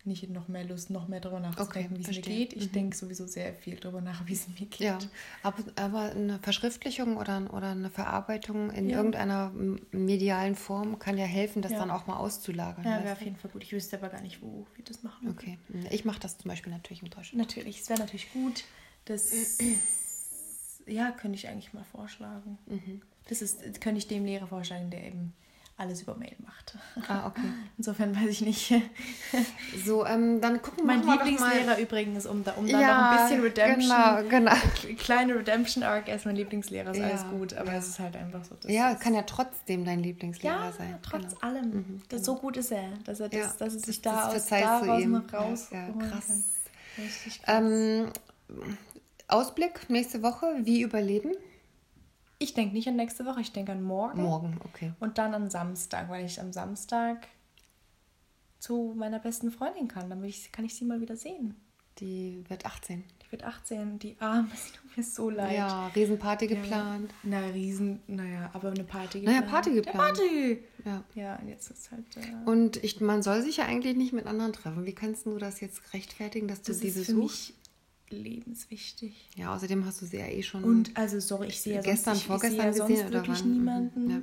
nicht 0.05 0.29
noch 0.29 0.47
mehr 0.47 0.63
Lust, 0.65 0.89
noch 0.89 1.07
mehr 1.07 1.19
darüber 1.19 1.39
nachzudenken, 1.39 1.95
okay, 1.95 2.05
wie 2.05 2.09
es 2.09 2.15
mir 2.15 2.21
geht. 2.21 2.53
Ich 2.53 2.67
mhm. 2.67 2.71
denke 2.71 2.97
sowieso 2.97 3.25
sehr 3.25 3.53
viel 3.53 3.77
darüber 3.77 4.01
nach, 4.01 4.25
wie 4.27 4.33
es 4.33 4.47
mir 4.47 4.65
geht. 4.65 4.79
Ja, 4.79 4.99
aber, 5.41 5.63
aber 5.75 6.11
eine 6.11 6.39
Verschriftlichung 6.39 7.17
oder, 7.17 7.53
oder 7.53 7.69
eine 7.69 7.89
Verarbeitung 7.89 8.69
in 8.71 8.89
ja. 8.89 8.97
irgendeiner 8.97 9.51
medialen 9.91 10.55
Form 10.55 10.99
kann 10.99 11.17
ja 11.17 11.25
helfen, 11.25 11.61
das 11.61 11.71
ja. 11.71 11.79
dann 11.79 11.91
auch 11.91 12.07
mal 12.07 12.17
auszulagern. 12.17 12.83
Ja, 12.83 13.03
wäre 13.03 13.13
auf 13.13 13.21
jeden 13.21 13.37
Fall 13.37 13.51
gut. 13.51 13.63
Ich 13.63 13.71
wüsste 13.71 13.97
aber 13.97 14.09
gar 14.09 14.21
nicht, 14.21 14.41
wo 14.41 14.65
wir 14.75 14.83
das 14.83 15.03
machen. 15.03 15.29
Okay, 15.29 15.57
ich 15.89 16.05
mache 16.05 16.19
das 16.19 16.37
zum 16.37 16.49
Beispiel 16.49 16.71
natürlich 16.71 17.01
im 17.01 17.09
Deutschen. 17.09 17.37
Natürlich, 17.37 17.81
es 17.81 17.89
wäre 17.89 17.99
natürlich 17.99 18.31
gut. 18.33 18.63
Das 19.05 19.31
ja, 20.85 21.11
könnte 21.11 21.37
ich 21.37 21.47
eigentlich 21.47 21.73
mal 21.73 21.85
vorschlagen. 21.85 22.57
Mhm. 22.65 23.01
Das 23.29 23.41
ist, 23.41 23.79
könnte 23.79 23.99
ich 23.99 24.07
dem 24.07 24.25
Lehrer 24.25 24.47
vorschlagen, 24.47 24.89
der 24.89 25.05
eben 25.05 25.33
alles 25.83 26.01
über 26.01 26.15
Mail 26.15 26.35
macht. 26.43 26.77
Ah, 27.07 27.27
okay. 27.27 27.41
Insofern 27.77 28.15
weiß 28.15 28.29
ich 28.29 28.41
nicht. 28.41 28.73
So, 29.85 30.05
ähm, 30.05 30.39
dann 30.39 30.61
gucken 30.61 30.87
wir 30.87 30.95
mal. 30.95 31.03
Mein 31.03 31.17
Lieblingslehrer 31.17 31.79
übrigens, 31.79 32.25
um 32.25 32.43
da, 32.43 32.51
um 32.53 32.67
da 32.67 32.79
ja, 32.79 32.87
noch 32.87 33.19
ein 33.19 33.27
bisschen 33.27 33.41
Redemption. 33.41 34.29
Genau, 34.29 34.29
genau. 34.29 34.97
Kleine 34.97 35.35
Redemption 35.35 35.83
Arc, 35.83 36.07
er 36.07 36.15
ist 36.15 36.25
mein 36.25 36.35
Lieblingslehrer, 36.35 36.91
ist 36.91 36.97
ja, 36.97 37.07
alles 37.07 37.25
gut, 37.29 37.53
aber 37.53 37.71
ja. 37.71 37.79
es 37.79 37.87
ist 37.87 37.99
halt 37.99 38.15
einfach 38.15 38.41
so. 38.45 38.55
Ja, 38.69 38.93
kann 38.95 39.13
ja 39.13 39.23
trotzdem 39.23 39.83
dein 39.83 40.01
Lieblingslehrer 40.01 40.65
ja, 40.65 40.71
sein. 40.71 40.99
trotz 41.01 41.23
genau. 41.23 41.37
allem. 41.41 41.69
Mhm, 41.69 42.01
genau. 42.07 42.21
So 42.21 42.35
gut 42.35 42.57
ist 42.57 42.71
er, 42.71 42.89
dass 43.03 43.19
er, 43.19 43.29
das, 43.29 43.57
dass 43.57 43.73
er 43.73 43.79
sich 43.79 44.01
da 44.01 44.29
aus 44.29 44.45
daraus 44.47 45.05
noch 45.05 45.33
raus 45.33 45.67
ja, 45.71 45.87
krass. 46.07 46.27
Kann. 46.27 46.43
Richtig 47.03 47.41
krass. 47.41 47.55
Ähm, 47.61 48.11
Ausblick 49.27 49.89
nächste 49.89 50.21
Woche, 50.21 50.45
wie 50.61 50.81
überleben? 50.81 51.31
Ich 52.39 52.53
denke 52.53 52.73
nicht 52.73 52.87
an 52.87 52.95
nächste 52.95 53.25
Woche, 53.25 53.41
ich 53.41 53.51
denke 53.51 53.71
an 53.71 53.83
morgen. 53.83 54.21
Morgen, 54.21 54.59
okay. 54.65 54.91
Und 54.99 55.17
dann 55.17 55.33
am 55.33 55.49
Samstag, 55.49 56.09
weil 56.09 56.25
ich 56.25 56.39
am 56.41 56.51
Samstag 56.51 57.27
zu 58.59 58.93
meiner 58.95 59.19
besten 59.19 59.51
Freundin 59.51 59.87
kann. 59.87 60.09
Dann 60.09 60.23
ich, 60.23 60.51
kann 60.51 60.65
ich 60.65 60.75
sie 60.75 60.85
mal 60.85 61.01
wieder 61.01 61.15
sehen. 61.15 61.55
Die 61.99 62.43
wird 62.47 62.65
18. 62.65 63.03
Die 63.21 63.31
wird 63.31 63.43
18. 63.43 63.99
Die 63.99 64.15
Arme, 64.19 64.49
sie 64.55 64.71
tut 64.71 64.97
mir 64.97 65.03
so 65.03 65.29
leid. 65.29 65.55
Ja, 65.55 65.87
Riesenparty 65.87 66.45
ja. 66.45 66.55
geplant. 66.55 67.13
Na, 67.23 67.39
Riesen, 67.39 68.01
naja, 68.07 68.49
aber 68.53 68.71
eine 68.71 68.83
Party 68.83 69.19
geplant. 69.19 69.39
Naja, 69.41 69.51
Party 69.51 69.73
geplant. 69.73 69.95
Ja, 69.95 70.01
Party! 70.01 70.59
Ja. 70.85 71.03
Ja, 71.13 71.35
und 71.35 71.49
jetzt 71.49 71.69
ist 71.69 71.91
halt... 71.91 72.05
Äh, 72.17 72.49
und 72.49 72.83
ich, 72.83 72.99
man 72.99 73.21
soll 73.21 73.41
sich 73.41 73.57
ja 73.57 73.65
eigentlich 73.65 73.95
nicht 73.95 74.13
mit 74.13 74.25
anderen 74.25 74.53
treffen. 74.53 74.85
Wie 74.85 74.95
kannst 74.95 75.25
du 75.25 75.37
das 75.37 75.59
jetzt 75.59 75.93
rechtfertigen, 75.93 76.47
dass 76.47 76.61
du 76.61 76.71
das 76.71 76.81
diese 76.81 77.01
ist 77.01 77.07
für? 77.07 77.15
Mich 77.15 77.53
lebenswichtig. 78.15 79.29
Ja, 79.35 79.55
außerdem 79.55 79.85
hast 79.85 80.01
du 80.01 80.05
sie 80.05 80.17
ja 80.17 80.27
eh 80.27 80.43
schon. 80.43 80.63
Und 80.63 80.95
also, 80.95 81.19
sorry, 81.19 81.47
ich 81.47 81.61
sehe 81.61 81.75
ja 81.75 81.81
gestern, 81.81 82.15
sonst, 82.15 82.27
vorgestern 82.27 82.69
ich, 82.71 82.77
ich 82.77 82.83
sehe 82.85 82.95
ja 82.97 83.01
sonst 83.03 83.13
wirklich 83.13 83.43
niemanden. 83.43 84.09
Ja. 84.09 84.21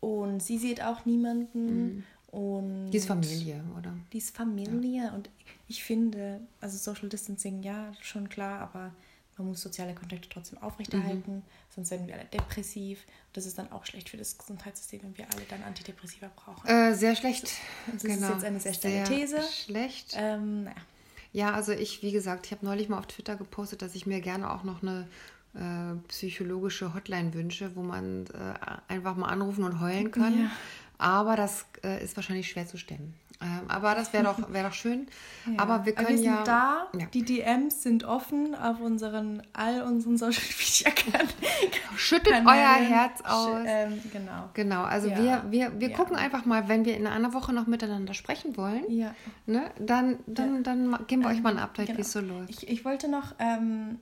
Und 0.00 0.42
sie 0.42 0.58
sieht 0.58 0.82
auch 0.82 1.04
niemanden. 1.04 1.96
Mhm. 1.96 2.04
Und 2.28 2.90
die 2.90 2.98
ist 2.98 3.06
Familie, 3.06 3.64
oder? 3.78 3.94
Die 4.12 4.18
ist 4.18 4.36
Familie. 4.36 5.04
Ja. 5.04 5.14
Und 5.14 5.30
ich 5.68 5.82
finde, 5.82 6.40
also 6.60 6.76
Social 6.76 7.08
Distancing, 7.08 7.62
ja, 7.62 7.92
schon 8.00 8.28
klar, 8.28 8.60
aber 8.60 8.92
man 9.38 9.48
muss 9.48 9.60
soziale 9.60 9.94
Kontakte 9.94 10.28
trotzdem 10.28 10.58
aufrechterhalten, 10.62 11.36
mhm. 11.36 11.42
sonst 11.74 11.90
werden 11.90 12.06
wir 12.06 12.14
alle 12.14 12.24
depressiv. 12.24 13.04
Das 13.32 13.44
ist 13.44 13.58
dann 13.58 13.70
auch 13.70 13.84
schlecht 13.84 14.08
für 14.08 14.16
das 14.16 14.38
Gesundheitssystem, 14.38 15.02
wenn 15.02 15.18
wir 15.18 15.30
alle 15.30 15.42
dann 15.48 15.62
Antidepressiva 15.62 16.30
brauchen. 16.34 16.66
Äh, 16.66 16.94
sehr 16.94 17.16
schlecht. 17.16 17.52
Das, 17.86 18.02
das 18.02 18.02
genau. 18.02 18.28
ist 18.28 18.32
jetzt 18.34 18.44
eine 18.44 18.60
sehr 18.60 18.74
steile 18.74 19.04
These. 19.04 19.42
Schlecht. 19.42 20.14
Ähm, 20.16 20.64
naja. 20.64 20.76
Ja, 21.36 21.52
also 21.52 21.72
ich, 21.72 22.02
wie 22.02 22.12
gesagt, 22.12 22.46
ich 22.46 22.52
habe 22.52 22.64
neulich 22.64 22.88
mal 22.88 22.96
auf 22.96 23.08
Twitter 23.08 23.36
gepostet, 23.36 23.82
dass 23.82 23.94
ich 23.94 24.06
mir 24.06 24.22
gerne 24.22 24.50
auch 24.50 24.64
noch 24.64 24.82
eine 24.82 25.06
äh, 25.52 25.94
psychologische 26.08 26.94
Hotline 26.94 27.34
wünsche, 27.34 27.76
wo 27.76 27.82
man 27.82 28.24
äh, 28.28 28.54
einfach 28.88 29.16
mal 29.16 29.28
anrufen 29.28 29.62
und 29.62 29.78
heulen 29.78 30.10
kann. 30.12 30.44
Ja. 30.44 30.50
Aber 30.96 31.36
das 31.36 31.66
äh, 31.84 32.02
ist 32.02 32.16
wahrscheinlich 32.16 32.48
schwer 32.48 32.66
zu 32.66 32.78
stemmen. 32.78 33.12
Ähm, 33.46 33.60
aber 33.68 33.94
das 33.94 34.12
wäre 34.12 34.24
doch, 34.24 34.52
wär 34.52 34.64
doch 34.64 34.72
schön. 34.72 35.06
Ja. 35.46 35.60
Aber 35.60 35.86
wir 35.86 35.94
können 35.94 36.08
aber 36.08 36.16
wir 36.16 36.18
sind 36.18 36.34
ja. 36.34 36.42
da. 36.42 36.86
Ja. 36.98 37.06
Die 37.14 37.24
DMs 37.24 37.84
sind 37.84 38.02
offen 38.02 38.56
auf 38.56 38.80
unseren, 38.80 39.44
all 39.52 39.82
unseren 39.82 40.18
Social 40.18 40.42
Media 40.58 40.90
Kanälen. 40.90 41.30
Schüttet 41.96 42.32
euer 42.44 42.74
Herz 42.74 43.20
aus. 43.20 43.60
Ähm, 43.64 44.00
genau. 44.12 44.50
Genau. 44.54 44.82
Also 44.82 45.06
ja. 45.08 45.22
wir, 45.22 45.44
wir, 45.50 45.80
wir 45.80 45.92
gucken 45.92 46.16
einfach 46.16 46.46
mal, 46.46 46.68
wenn 46.68 46.84
wir 46.84 46.96
in 46.96 47.06
einer 47.06 47.32
Woche 47.32 47.52
noch 47.52 47.68
miteinander 47.68 48.12
sprechen 48.12 48.56
wollen, 48.56 48.90
ja. 48.90 49.14
ne, 49.46 49.70
dann, 49.78 50.18
dann, 50.26 50.64
dann 50.64 50.98
geben 51.06 51.22
wir 51.22 51.28
euch 51.28 51.42
mal 51.42 51.52
ein 51.52 51.60
Update, 51.60 51.86
genau. 51.86 51.98
wie 51.98 52.02
es 52.02 52.10
so 52.10 52.20
läuft. 52.20 52.50
Ich, 52.50 52.68
ich 52.68 52.84
wollte 52.84 53.06
noch. 53.06 53.36
Ähm, 53.38 54.00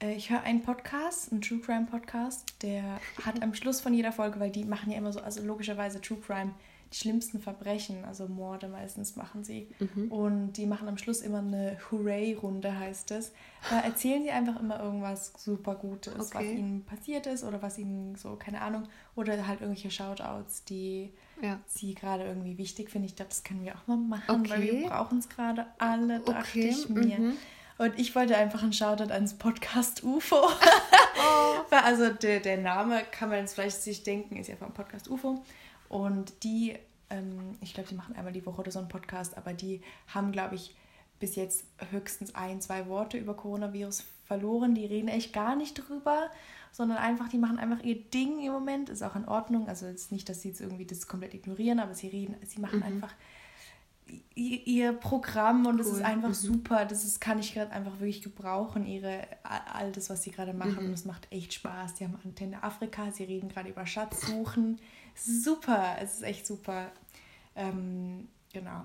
äh, 0.00 0.14
ich 0.14 0.30
höre 0.30 0.42
einen 0.42 0.62
Podcast, 0.62 1.32
einen 1.32 1.40
True 1.40 1.58
Crime 1.58 1.86
Podcast, 1.86 2.54
der 2.62 3.00
hat 3.24 3.42
am 3.42 3.54
Schluss 3.54 3.80
von 3.80 3.94
jeder 3.94 4.12
Folge, 4.12 4.38
weil 4.40 4.50
die 4.50 4.64
machen 4.64 4.92
ja 4.92 4.98
immer 4.98 5.12
so, 5.12 5.20
also 5.20 5.42
logischerweise 5.42 6.00
True 6.00 6.18
Crime 6.24 6.52
die 6.92 6.96
schlimmsten 6.96 7.40
Verbrechen, 7.40 8.04
also 8.04 8.28
Morde 8.28 8.68
meistens 8.68 9.16
machen 9.16 9.44
sie. 9.44 9.68
Mhm. 9.78 10.12
Und 10.12 10.52
die 10.52 10.66
machen 10.66 10.88
am 10.88 10.98
Schluss 10.98 11.20
immer 11.20 11.38
eine 11.38 11.78
Hooray-Runde, 11.90 12.78
heißt 12.78 13.10
es. 13.10 13.32
Da 13.68 13.80
erzählen 13.80 14.22
sie 14.22 14.30
einfach 14.30 14.60
immer 14.60 14.80
irgendwas 14.80 15.32
super 15.36 15.74
Gutes, 15.74 16.14
okay. 16.14 16.34
was 16.34 16.44
ihnen 16.44 16.84
passiert 16.84 17.26
ist 17.26 17.44
oder 17.44 17.60
was 17.62 17.78
ihnen 17.78 18.14
so, 18.14 18.36
keine 18.36 18.60
Ahnung, 18.60 18.84
oder 19.16 19.46
halt 19.46 19.60
irgendwelche 19.60 19.90
Shoutouts, 19.90 20.64
die 20.64 21.12
ja. 21.42 21.58
sie 21.66 21.94
gerade 21.94 22.24
irgendwie 22.24 22.56
wichtig 22.58 22.90
finden. 22.90 23.06
Ich 23.06 23.16
glaube, 23.16 23.30
das 23.30 23.42
können 23.42 23.64
wir 23.64 23.74
auch 23.74 23.86
mal 23.86 23.96
machen, 23.96 24.40
okay. 24.40 24.50
weil 24.50 24.62
wir 24.62 24.88
brauchen 24.88 25.18
es 25.18 25.28
gerade 25.28 25.66
alle, 25.78 26.20
dachte 26.20 26.40
okay. 26.40 26.68
ich 26.68 26.88
mir. 26.88 27.18
Mhm. 27.18 27.36
Und 27.78 27.98
ich 27.98 28.14
wollte 28.14 28.36
einfach 28.36 28.62
einen 28.62 28.72
Shoutout 28.72 29.12
ans 29.12 29.34
Podcast 29.34 30.02
UFO. 30.02 30.36
oh. 30.46 31.62
Also 31.70 32.10
der, 32.10 32.40
der 32.40 32.56
Name 32.56 33.02
kann 33.10 33.28
man 33.28 33.40
jetzt 33.40 33.54
vielleicht 33.54 33.82
sich 33.82 34.02
denken, 34.02 34.36
ist 34.36 34.48
ja 34.48 34.56
vom 34.56 34.72
Podcast 34.72 35.08
UFO. 35.08 35.42
Und 35.88 36.42
die, 36.42 36.76
ähm, 37.10 37.52
ich 37.60 37.74
glaube, 37.74 37.88
die 37.88 37.94
machen 37.94 38.16
einmal 38.16 38.32
die 38.32 38.44
Woche 38.46 38.60
oder 38.60 38.70
so 38.70 38.78
einen 38.78 38.88
Podcast, 38.88 39.36
aber 39.36 39.52
die 39.52 39.80
haben, 40.08 40.32
glaube 40.32 40.54
ich, 40.54 40.74
bis 41.18 41.36
jetzt 41.36 41.64
höchstens 41.90 42.34
ein, 42.34 42.60
zwei 42.60 42.88
Worte 42.88 43.16
über 43.16 43.34
Coronavirus 43.34 44.04
verloren. 44.24 44.74
Die 44.74 44.84
reden 44.84 45.08
echt 45.08 45.32
gar 45.32 45.56
nicht 45.56 45.74
drüber, 45.74 46.30
sondern 46.72 46.98
einfach, 46.98 47.28
die 47.28 47.38
machen 47.38 47.58
einfach 47.58 47.82
ihr 47.82 48.02
Ding 48.02 48.44
im 48.44 48.52
Moment. 48.52 48.90
Ist 48.90 49.02
auch 49.02 49.16
in 49.16 49.26
Ordnung. 49.26 49.68
Also 49.68 49.86
es 49.86 50.02
ist 50.02 50.12
nicht, 50.12 50.28
dass 50.28 50.42
sie 50.42 50.48
jetzt 50.48 50.60
irgendwie 50.60 50.84
das 50.84 51.06
komplett 51.06 51.34
ignorieren, 51.34 51.80
aber 51.80 51.94
sie 51.94 52.08
reden, 52.08 52.36
sie 52.44 52.60
machen 52.60 52.80
mhm. 52.80 52.84
einfach 52.86 53.14
ihr 54.34 54.92
Programm 54.92 55.66
und 55.66 55.80
es 55.80 55.86
cool. 55.88 55.94
ist 55.94 56.02
einfach 56.02 56.28
mhm. 56.28 56.34
super. 56.34 56.84
Das 56.84 57.04
ist, 57.04 57.20
kann 57.20 57.38
ich 57.38 57.54
gerade 57.54 57.72
einfach 57.72 57.92
wirklich 57.94 58.22
gebrauchen, 58.22 58.86
ihre, 58.86 59.26
all 59.42 59.92
das, 59.92 60.10
was 60.10 60.22
sie 60.22 60.30
gerade 60.30 60.52
machen. 60.52 60.82
Mhm. 60.82 60.88
Und 60.88 60.92
es 60.92 61.04
macht 61.04 61.26
echt 61.30 61.54
Spaß. 61.54 61.94
Die 61.94 62.04
haben 62.04 62.18
Antenne 62.24 62.62
Afrika, 62.62 63.10
sie 63.10 63.24
reden 63.24 63.48
gerade 63.48 63.68
über 63.68 63.86
Schatzsuchen. 63.86 64.78
super, 65.14 65.96
es 66.00 66.14
ist 66.14 66.22
echt 66.22 66.46
super. 66.46 66.92
Ähm, 67.54 68.28
genau. 68.52 68.84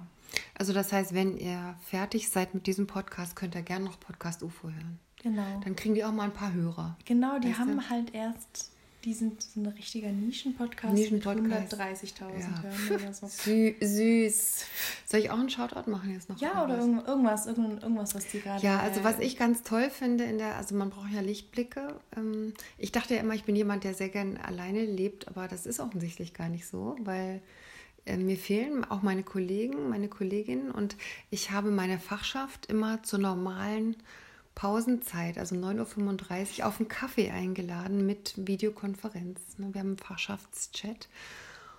Also 0.57 0.73
das 0.73 0.93
heißt, 0.93 1.13
wenn 1.13 1.38
ihr 1.38 1.75
fertig 1.81 2.29
seid 2.29 2.53
mit 2.53 2.67
diesem 2.67 2.88
Podcast, 2.88 3.36
könnt 3.36 3.55
ihr 3.55 3.62
gerne 3.62 3.86
noch 3.86 3.99
Podcast 3.99 4.43
UFO 4.43 4.69
hören. 4.69 4.99
Genau. 5.21 5.60
Dann 5.63 5.75
kriegen 5.75 5.93
die 5.93 6.03
auch 6.03 6.12
mal 6.12 6.23
ein 6.23 6.34
paar 6.34 6.53
Hörer. 6.53 6.97
Genau, 7.05 7.38
die 7.39 7.49
weißt 7.49 7.60
haben 7.60 7.77
du? 7.77 7.89
halt 7.89 8.13
erst 8.15 8.71
die 9.03 9.13
sind 9.13 9.43
ein 9.55 9.65
richtiger 9.65 10.11
Nischen-Podcast 10.11 10.93
Nischen 10.93 11.17
mit 11.17 11.25
130.000 11.25 12.39
ja. 12.39 12.61
Hören 12.61 13.01
oder 13.01 13.13
so. 13.13 13.27
Sü 13.27 13.75
süß. 13.79 14.65
Soll 15.05 15.19
ich 15.19 15.31
auch 15.31 15.39
einen 15.39 15.49
Shoutout 15.49 15.89
machen 15.89 16.13
jetzt 16.13 16.29
noch? 16.29 16.39
Ja, 16.39 16.63
oder 16.63 16.77
irgendwas, 16.77 17.47
irgendwas, 17.47 17.83
irgendwas 17.83 18.15
was 18.15 18.27
die 18.27 18.41
gerade... 18.41 18.63
Ja, 18.63 18.79
also 18.79 19.03
was 19.03 19.19
ich 19.19 19.37
ganz 19.37 19.63
toll 19.63 19.89
finde, 19.89 20.25
in 20.25 20.37
der, 20.37 20.57
also 20.57 20.75
man 20.75 20.89
braucht 20.89 21.11
ja 21.11 21.21
Lichtblicke. 21.21 21.95
Ähm, 22.15 22.53
ich 22.77 22.91
dachte 22.91 23.15
ja 23.15 23.21
immer, 23.21 23.33
ich 23.33 23.43
bin 23.43 23.55
jemand, 23.55 23.83
der 23.83 23.93
sehr 23.93 24.09
gern 24.09 24.37
alleine 24.37 24.85
lebt, 24.85 25.27
aber 25.27 25.47
das 25.47 25.65
ist 25.65 25.79
offensichtlich 25.79 26.33
gar 26.33 26.49
nicht 26.49 26.67
so, 26.67 26.95
weil 26.99 27.41
äh, 28.05 28.17
mir 28.17 28.37
fehlen 28.37 28.83
auch 28.85 29.01
meine 29.01 29.23
Kollegen, 29.23 29.89
meine 29.89 30.07
Kolleginnen 30.07 30.71
und 30.71 30.95
ich 31.29 31.51
habe 31.51 31.71
meine 31.71 31.99
Fachschaft 31.99 32.67
immer 32.67 33.03
zur 33.03 33.19
normalen 33.19 33.95
Pausenzeit, 34.55 35.37
also 35.37 35.55
9.35 35.55 36.59
Uhr, 36.59 36.67
auf 36.67 36.79
einen 36.79 36.89
Kaffee 36.89 37.31
eingeladen 37.31 38.05
mit 38.05 38.33
Videokonferenz. 38.35 39.39
Ne, 39.57 39.73
wir 39.73 39.79
haben 39.79 39.89
einen 39.89 39.97
Fachschaftschat. 39.97 41.07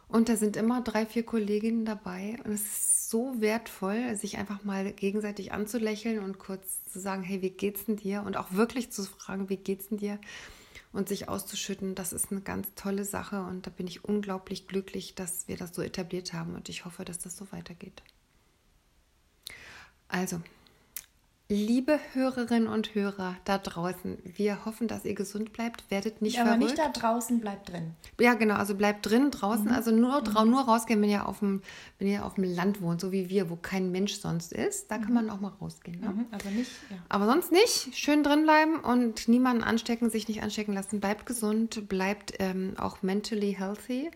Und 0.09 0.29
da 0.29 0.37
sind 0.37 0.57
immer 0.57 0.83
drei, 0.83 1.07
vier 1.07 1.25
Kolleginnen 1.25 1.85
dabei. 1.85 2.39
Und 2.45 2.53
es 2.53 2.63
ist 2.63 3.11
so 3.11 3.41
wertvoll, 3.41 4.15
sich 4.17 4.37
einfach 4.37 4.63
mal 4.63 4.93
gegenseitig 4.93 5.53
anzulächeln 5.53 6.19
und 6.19 6.39
kurz 6.39 6.85
zu 6.85 7.01
sagen, 7.01 7.23
hey, 7.23 7.41
wie 7.41 7.51
geht's 7.51 7.87
denn 7.87 7.97
dir? 7.97 8.23
Und 8.23 8.37
auch 8.37 8.53
wirklich 8.53 8.93
zu 8.93 9.05
fragen, 9.05 9.49
wie 9.49 9.57
geht's 9.57 9.89
denn 9.89 9.99
dir? 9.99 10.19
Und 10.93 11.09
sich 11.09 11.31
auszuschütten, 11.31 11.95
das 11.95 12.13
ist 12.13 12.31
eine 12.31 12.43
ganz 12.43 12.69
tolle 12.75 13.07
Sache. 13.07 13.43
Und 13.43 13.67
da 13.67 13.71
bin 13.71 13.87
ich 13.87 14.05
unglaublich 14.05 14.69
glücklich, 14.69 15.15
dass 15.15 15.49
wir 15.49 15.57
das 15.57 15.75
so 15.75 15.81
etabliert 15.81 16.35
haben. 16.35 16.55
Und 16.55 16.69
ich 16.69 16.85
hoffe, 16.85 17.07
dass 17.07 17.19
das 17.19 17.37
so 17.37 17.51
weitergeht. 17.51 18.03
Also, 20.09 20.43
Liebe 21.53 22.01
Hörerinnen 22.15 22.67
und 22.67 22.95
Hörer 22.95 23.37
da 23.45 23.59
draußen, 23.59 24.17
wir 24.25 24.65
hoffen, 24.65 24.89
dass 24.89 25.05
ihr 25.05 25.15
gesund 25.15 25.53
bleibt. 25.53 25.91
Werdet 25.91 26.23
nicht 26.23 26.37
ja, 26.37 26.47
verrückt. 26.47 26.63
Aber 26.63 26.65
nicht 26.65 26.79
da 26.79 26.89
draußen, 26.89 27.41
bleibt 27.41 27.71
drin. 27.71 27.91
Ja, 28.19 28.33
genau. 28.33 28.55
Also 28.55 28.75
bleibt 28.75 29.05
drin, 29.05 29.31
draußen. 29.31 29.67
Mhm. 29.67 29.73
Also 29.73 29.91
nur, 29.91 30.23
mhm. 30.23 30.51
nur 30.51 30.63
rausgehen, 30.63 31.03
wenn 31.03 31.11
ihr, 31.11 31.29
auf 31.29 31.41
dem, 31.41 31.61
wenn 31.99 32.09
ihr 32.09 32.25
auf 32.25 32.37
dem 32.37 32.45
Land 32.45 32.81
wohnt, 32.81 33.03
so 33.03 33.13
wie 33.13 33.29
wir, 33.29 33.51
wo 33.51 33.57
kein 33.57 33.93
Mensch 33.93 34.15
sonst 34.15 34.55
ist. 34.55 34.91
Da 34.91 34.97
mhm. 34.97 35.03
kann 35.03 35.13
man 35.13 35.31
auch 35.31 35.41
mal 35.41 35.53
rausgehen. 35.61 36.01
Ne? 36.01 36.09
Mhm. 36.09 36.27
Aber 36.31 36.49
nicht. 36.49 36.71
Ja. 36.89 36.97
Aber 37.11 37.27
sonst 37.27 37.53
nicht. 37.53 37.95
Schön 37.95 38.23
drin 38.23 38.45
bleiben 38.45 38.81
und 38.81 39.29
niemanden 39.29 39.63
anstecken, 39.63 40.09
sich 40.09 40.29
nicht 40.29 40.43
anstecken 40.43 40.73
lassen. 40.73 41.01
Bleibt 41.01 41.27
gesund, 41.27 41.87
bleibt 41.87 42.33
ähm, 42.39 42.77
auch 42.79 43.03
mentally 43.03 43.55
healthy. 43.59 44.11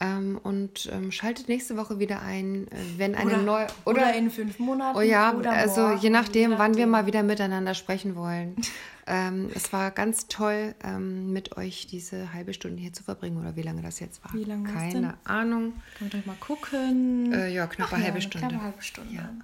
Ähm, 0.00 0.38
und 0.40 0.88
ähm, 0.92 1.10
schaltet 1.10 1.48
nächste 1.48 1.76
Woche 1.76 1.98
wieder 1.98 2.22
ein, 2.22 2.68
äh, 2.68 2.76
wenn 2.98 3.16
eine 3.16 3.30
oder, 3.30 3.42
neue. 3.42 3.66
Oder, 3.84 4.02
oder, 4.02 4.14
in 4.14 4.30
fünf 4.30 4.60
Monaten. 4.60 4.96
Oh 4.96 5.00
ja, 5.00 5.36
also 5.36 5.80
morgen, 5.80 5.98
je 5.98 6.10
nachdem, 6.10 6.56
wann 6.56 6.76
wir 6.76 6.86
mal 6.86 7.06
wieder 7.06 7.24
miteinander 7.24 7.74
sprechen 7.74 8.14
wollen. 8.14 8.54
ähm, 9.08 9.50
es 9.54 9.72
war 9.72 9.90
ganz 9.90 10.28
toll, 10.28 10.76
ähm, 10.84 11.32
mit 11.32 11.56
euch 11.56 11.88
diese 11.88 12.32
halbe 12.32 12.54
Stunde 12.54 12.80
hier 12.80 12.92
zu 12.92 13.02
verbringen 13.02 13.40
oder 13.40 13.56
wie 13.56 13.62
lange 13.62 13.82
das 13.82 13.98
jetzt 13.98 14.24
war. 14.24 14.32
Wie 14.34 14.44
lange 14.44 14.72
Keine? 14.72 15.14
Ahnung. 15.24 15.72
Könnt 15.98 16.14
ihr 16.14 16.22
mal 16.26 16.36
gucken. 16.38 17.32
Äh, 17.32 17.48
ja, 17.48 17.66
knappe 17.66 17.96
halbe 17.96 18.18
ja, 18.18 18.20
Stunde. 18.20 18.46
Knappe 18.46 18.62
halbe 18.62 18.82
Stunde. 18.82 19.14
Ja. 19.14 19.34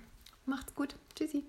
Macht's 0.46 0.72
gut. 0.76 0.94
Tschüssi. 1.16 1.42